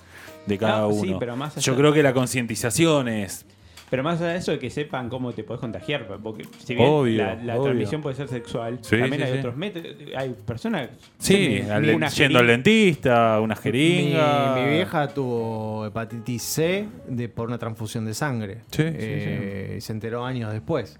de 0.46 0.58
cada 0.58 0.80
No, 0.80 0.88
uno. 0.88 1.02
sí, 1.02 1.16
pero 1.18 1.36
más 1.36 1.56
Yo 1.56 1.74
creo 1.76 1.92
que 1.92 2.02
la 2.02 2.12
concientización 2.12 3.08
es 3.08 3.46
Pero 3.94 4.02
más 4.02 4.20
allá 4.20 4.32
de 4.32 4.38
eso, 4.38 4.50
de 4.50 4.58
que 4.58 4.70
sepan 4.70 5.08
cómo 5.08 5.32
te 5.32 5.44
podés 5.44 5.60
contagiar. 5.60 6.04
Porque 6.20 6.44
si 6.58 6.74
bien 6.74 6.88
Obvio, 6.88 7.24
la, 7.24 7.36
la 7.36 7.52
obvio. 7.54 7.62
transmisión 7.66 8.02
puede 8.02 8.16
ser 8.16 8.26
sexual, 8.26 8.80
Sí, 8.82 8.98
también 8.98 9.22
sí, 9.22 9.22
hay 9.22 9.32
sí. 9.34 9.38
otros 9.38 9.56
métodos. 9.56 9.86
Hay 10.16 10.30
personas. 10.44 10.88
Sí, 11.18 11.60
al- 11.70 12.08
yendo 12.08 12.38
al 12.40 12.46
dentista, 12.48 13.38
una 13.40 13.54
jeringa. 13.54 14.56
mi 14.56 14.70
vieja 14.72 15.06
tuvo 15.06 15.86
hepatitis 15.86 16.42
C 16.42 16.88
de, 17.06 17.28
por 17.28 17.46
una 17.46 17.58
transfusión 17.58 18.04
de 18.04 18.14
sangre. 18.14 18.62
Sí, 18.72 18.82
sí, 18.82 18.88
Eh, 18.98 19.74
Y 19.78 19.80
se 19.80 19.92
enteró 19.92 20.24
años 20.24 20.52
después. 20.52 20.98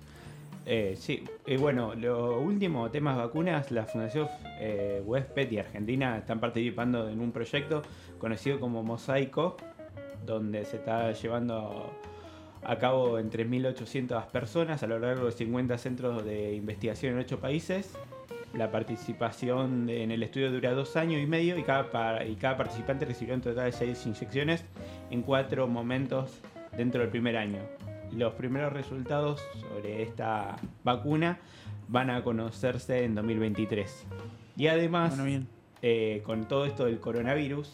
Eh, 0.64 0.94
sí, 0.96 1.24
y 1.46 1.57
bueno, 1.57 1.96
lo 1.96 2.38
último, 2.40 2.88
temas 2.92 3.16
vacunas, 3.16 3.72
la 3.72 3.87
Fundación 3.87 4.28
eh, 4.61 5.02
Huésped 5.04 5.50
y 5.50 5.59
Argentina 5.59 6.16
están 6.16 6.38
participando 6.38 7.09
en 7.11 7.18
un 7.20 7.33
proyecto 7.33 7.83
conocido 8.20 8.61
como 8.61 8.85
Mosaico, 8.85 9.57
donde 10.24 10.64
se 10.64 10.76
está 10.76 11.12
llevando 11.12 11.92
a 12.66 12.77
cabo 12.79 13.18
en 13.18 13.31
3.800 13.31 14.27
personas 14.27 14.83
a 14.83 14.87
lo 14.87 14.98
largo 14.98 15.27
de 15.27 15.33
50 15.33 15.77
centros 15.79 16.24
de 16.24 16.55
investigación 16.55 17.12
en 17.14 17.18
8 17.20 17.38
países. 17.40 17.92
La 18.55 18.70
participación 18.70 19.88
en 19.90 20.11
el 20.12 20.22
estudio 20.22 20.50
dura 20.53 20.72
dos 20.72 20.96
años 20.96 21.20
y 21.20 21.27
medio 21.27 21.59
y 21.59 21.62
cada, 21.62 21.90
pa- 21.90 22.24
y 22.24 22.37
cada 22.37 22.57
participante 22.57 23.05
recibió 23.05 23.35
un 23.35 23.40
total 23.40 23.66
de 23.66 23.72
6 23.72 24.07
inyecciones 24.07 24.64
en 25.11 25.22
cuatro 25.22 25.66
momentos 25.66 26.40
dentro 26.77 27.00
del 27.00 27.11
primer 27.11 27.37
año. 27.37 27.59
Los 28.12 28.35
primeros 28.35 28.72
resultados 28.72 29.42
sobre 29.61 30.03
esta 30.03 30.57
vacuna 30.85 31.38
van 31.88 32.11
a 32.11 32.22
conocerse 32.22 33.05
en 33.05 33.14
2023. 33.16 34.07
Y 34.57 34.68
además, 34.68 35.11
Bueno, 35.11 35.24
bien. 35.24 35.48
eh, 35.83 36.22
con 36.24 36.46
todo 36.46 36.64
esto 36.64 36.85
del 36.85 37.00
coronavirus, 37.00 37.72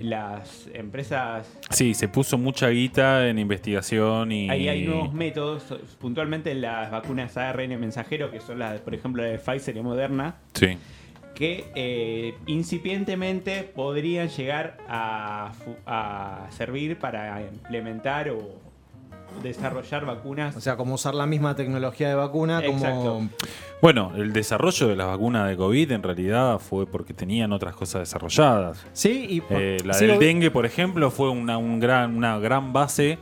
las 0.00 0.68
empresas 0.74 1.46
Sí, 1.70 1.94
se 1.94 2.08
puso 2.08 2.38
mucha 2.38 2.68
guita 2.68 3.28
en 3.28 3.38
investigación 3.38 4.32
y. 4.32 4.48
Ahí 4.50 4.68
hay 4.68 4.84
nuevos 4.84 5.12
métodos, 5.12 5.64
puntualmente 6.00 6.54
las 6.54 6.90
vacunas 6.90 7.36
ARN 7.36 7.78
mensajero, 7.80 8.30
que 8.30 8.40
son 8.40 8.58
las, 8.58 8.80
por 8.80 8.94
ejemplo, 8.94 9.22
de 9.22 9.38
Pfizer 9.38 9.76
y 9.76 9.82
Moderna, 9.82 10.36
Sí. 10.54 10.78
que 11.34 11.66
eh, 11.74 12.34
incipientemente 12.46 13.62
podrían 13.64 14.28
llegar 14.28 14.78
a, 14.88 15.52
a 15.86 16.46
servir 16.50 16.98
para 16.98 17.42
implementar 17.42 18.30
o 18.30 18.67
desarrollar 19.42 20.04
vacunas. 20.04 20.56
O 20.56 20.60
sea, 20.60 20.76
como 20.76 20.94
usar 20.94 21.14
la 21.14 21.26
misma 21.26 21.54
tecnología 21.54 22.08
de 22.08 22.14
vacuna, 22.14 22.60
Exacto. 22.64 22.84
como. 23.14 23.28
Bueno, 23.80 24.12
el 24.16 24.32
desarrollo 24.32 24.88
de 24.88 24.96
las 24.96 25.06
vacunas 25.06 25.48
de 25.48 25.56
COVID 25.56 25.92
en 25.92 26.02
realidad 26.02 26.58
fue 26.58 26.86
porque 26.86 27.14
tenían 27.14 27.52
otras 27.52 27.74
cosas 27.76 28.00
desarrolladas. 28.02 28.84
Sí, 28.92 29.26
y. 29.28 29.42
Eh, 29.50 29.78
la 29.84 29.94
sí, 29.94 30.06
del 30.06 30.14
lo- 30.14 30.20
dengue, 30.20 30.50
por 30.50 30.66
ejemplo, 30.66 31.10
fue 31.10 31.30
una, 31.30 31.58
un 31.58 31.78
gran, 31.80 32.16
una 32.16 32.38
gran 32.38 32.72
base. 32.72 33.18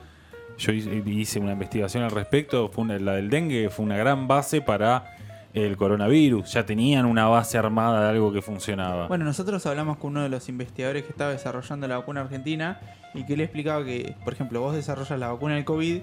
Yo 0.58 0.72
hice, 0.72 1.02
hice 1.04 1.38
una 1.38 1.52
investigación 1.52 2.02
al 2.02 2.10
respecto. 2.10 2.68
Fue 2.68 2.84
una- 2.84 2.98
la 2.98 3.12
del 3.14 3.28
dengue 3.28 3.68
fue 3.68 3.84
una 3.84 3.96
gran 3.98 4.26
base 4.26 4.62
para 4.62 5.15
el 5.64 5.76
coronavirus. 5.76 6.52
Ya 6.52 6.66
tenían 6.66 7.06
una 7.06 7.26
base 7.28 7.56
armada 7.56 8.02
de 8.04 8.10
algo 8.10 8.30
que 8.32 8.42
funcionaba. 8.42 9.08
Bueno, 9.08 9.24
nosotros 9.24 9.64
hablamos 9.64 9.96
con 9.96 10.10
uno 10.10 10.22
de 10.22 10.28
los 10.28 10.48
investigadores 10.50 11.04
que 11.04 11.10
estaba 11.10 11.30
desarrollando 11.30 11.88
la 11.88 11.96
vacuna 11.96 12.20
argentina 12.20 12.78
y 13.14 13.24
que 13.24 13.36
le 13.36 13.44
explicaba 13.44 13.82
que, 13.82 14.14
por 14.22 14.34
ejemplo, 14.34 14.60
vos 14.60 14.74
desarrollas 14.74 15.18
la 15.18 15.32
vacuna 15.32 15.54
del 15.54 15.64
COVID 15.64 16.00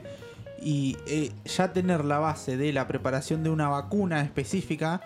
y 0.63 0.97
eh, 1.05 1.31
ya 1.45 1.71
tener 1.71 2.03
la 2.03 2.17
base 2.17 2.57
de 2.57 2.73
la 2.73 2.87
preparación 2.87 3.43
de 3.43 3.51
una 3.51 3.69
vacuna 3.69 4.21
específica 4.21 5.01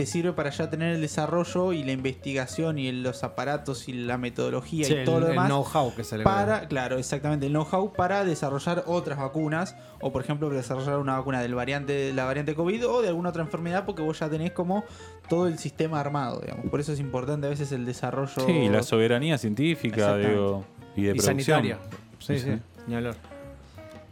te 0.00 0.06
sirve 0.06 0.32
para 0.32 0.48
ya 0.48 0.70
tener 0.70 0.94
el 0.94 1.02
desarrollo 1.02 1.74
y 1.74 1.84
la 1.84 1.92
investigación 1.92 2.78
y 2.78 2.90
los 2.90 3.22
aparatos 3.22 3.86
y 3.86 3.92
la 3.92 4.16
metodología 4.16 4.86
sí, 4.86 4.94
y 4.94 5.04
todo 5.04 5.16
el, 5.16 5.20
lo 5.20 5.26
el 5.26 5.32
demás 5.32 5.48
know-how 5.48 5.94
que 5.94 6.04
se 6.04 6.16
le 6.16 6.24
para, 6.24 6.66
claro, 6.68 6.96
exactamente, 6.96 7.44
el 7.44 7.52
know-how 7.52 7.92
para 7.92 8.24
desarrollar 8.24 8.82
otras 8.86 9.18
vacunas 9.18 9.76
o 10.00 10.10
por 10.10 10.22
ejemplo 10.22 10.48
desarrollar 10.48 10.96
una 11.00 11.18
vacuna 11.18 11.42
del 11.42 11.54
variante, 11.54 12.14
la 12.14 12.24
variante 12.24 12.54
COVID 12.54 12.88
o 12.88 13.02
de 13.02 13.08
alguna 13.08 13.28
otra 13.28 13.42
enfermedad 13.42 13.84
porque 13.84 14.00
vos 14.00 14.18
ya 14.18 14.30
tenés 14.30 14.52
como 14.52 14.84
todo 15.28 15.46
el 15.48 15.58
sistema 15.58 16.00
armado, 16.00 16.40
digamos. 16.40 16.70
Por 16.70 16.80
eso 16.80 16.94
es 16.94 17.00
importante 17.00 17.46
a 17.46 17.50
veces 17.50 17.70
el 17.72 17.84
desarrollo. 17.84 18.46
sí, 18.46 18.70
la 18.70 18.82
soberanía 18.82 19.36
científica 19.36 20.16
digo, 20.16 20.64
y 20.96 21.02
de 21.02 21.10
Y 21.10 21.14
producción. 21.18 21.36
sanitaria. 21.62 21.78
Sí, 22.20 22.38
Sí. 22.38 22.44
sí. 22.52 22.58
Ni 22.86 22.94
hablar. 22.94 23.16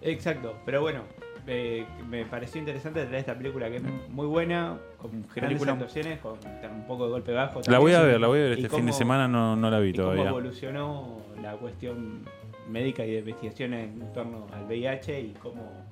Exacto, 0.02 0.54
pero 0.66 0.82
bueno, 0.82 1.00
eh, 1.48 1.84
me 2.08 2.24
pareció 2.26 2.58
interesante 2.60 3.00
traer 3.02 3.16
esta 3.20 3.34
película 3.36 3.68
que 3.70 3.76
es 3.76 3.82
muy 4.10 4.26
buena, 4.26 4.76
con 4.98 5.10
grandes 5.10 5.34
Película. 5.34 5.72
actuaciones, 5.72 6.18
con 6.20 6.38
un 6.74 6.86
poco 6.86 7.06
de 7.06 7.10
golpe 7.10 7.32
bajo. 7.32 7.60
La 7.66 7.78
voy 7.78 7.92
a 7.94 8.02
ver, 8.02 8.20
la 8.20 8.26
voy 8.28 8.38
a 8.38 8.42
ver 8.42 8.52
este 8.52 8.68
fin 8.68 8.86
de 8.86 8.92
semana, 8.92 9.26
no, 9.28 9.56
no 9.56 9.70
la 9.70 9.80
vi 9.80 9.90
y 9.90 9.92
cómo 9.94 10.04
todavía. 10.04 10.28
evolucionó 10.28 11.18
la 11.42 11.52
cuestión 11.56 12.22
médica 12.70 13.04
y 13.04 13.12
de 13.12 13.18
investigación 13.20 13.72
en 13.74 14.12
torno 14.12 14.46
al 14.52 14.64
VIH 14.66 15.20
y 15.20 15.34
cómo 15.42 15.86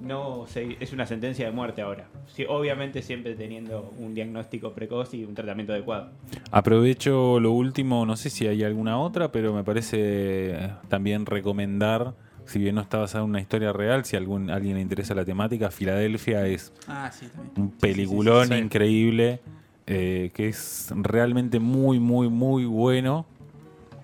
no 0.00 0.44
se- 0.46 0.76
es 0.78 0.92
una 0.92 1.06
sentencia 1.06 1.46
de 1.46 1.50
muerte 1.52 1.82
ahora. 1.82 2.04
Sí, 2.28 2.44
obviamente 2.48 3.02
siempre 3.02 3.34
teniendo 3.34 3.92
un 3.98 4.14
diagnóstico 4.14 4.72
precoz 4.72 5.12
y 5.14 5.24
un 5.24 5.34
tratamiento 5.34 5.72
adecuado. 5.72 6.10
Aprovecho 6.52 7.40
lo 7.40 7.52
último, 7.52 8.04
no 8.06 8.16
sé 8.16 8.30
si 8.30 8.46
hay 8.46 8.62
alguna 8.62 8.98
otra, 8.98 9.32
pero 9.32 9.52
me 9.54 9.64
parece 9.64 10.70
también 10.88 11.24
recomendar, 11.26 12.12
si 12.48 12.58
bien 12.58 12.74
no 12.74 12.80
está 12.80 12.98
basada 12.98 13.22
en 13.24 13.30
una 13.30 13.40
historia 13.40 13.72
real, 13.72 14.04
si 14.04 14.16
algún, 14.16 14.50
alguien 14.50 14.74
le 14.76 14.80
interesa 14.80 15.14
la 15.14 15.24
temática, 15.24 15.70
Filadelfia 15.70 16.46
es 16.46 16.72
Ah, 16.88 17.10
sí, 17.12 17.28
un 17.56 17.70
peliculón 17.70 18.48
sí, 18.48 18.54
sí. 18.54 18.60
increíble, 18.60 19.40
eh, 19.86 20.30
que 20.34 20.48
es 20.48 20.88
realmente 20.96 21.60
muy, 21.60 22.00
muy, 22.00 22.28
muy 22.28 22.64
bueno. 22.64 23.26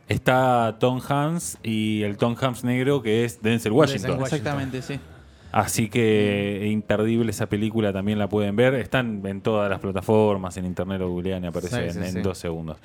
Está 0.09 0.76
Tom 0.78 1.00
Hanks 1.00 1.59
y 1.62 2.02
el 2.02 2.18
Tom 2.18 2.37
Hanks 2.38 2.62
negro 2.64 3.00
que 3.02 3.24
es 3.24 3.40
Denzel 3.40 3.72
Washington. 3.72 4.20
Exactamente, 4.20 4.83
sí. 4.83 5.00
Así 5.50 5.88
que 5.88 6.68
imperdible 6.70 7.30
esa 7.30 7.46
película 7.46 7.92
también 7.92 8.18
la 8.18 8.28
pueden 8.28 8.57
ver. 8.57 8.74
Están 8.74 9.22
en 9.24 9.40
todas 9.40 9.70
las 9.70 9.78
plataformas, 9.78 10.57
en 10.57 10.66
internet 10.66 10.98
lo 10.98 11.09
googlean 11.11 11.44
y 11.44 11.46
aparece 11.46 11.90
en, 11.90 12.02
en 12.02 12.22
dos 12.24 12.38
segundos. 12.38 12.76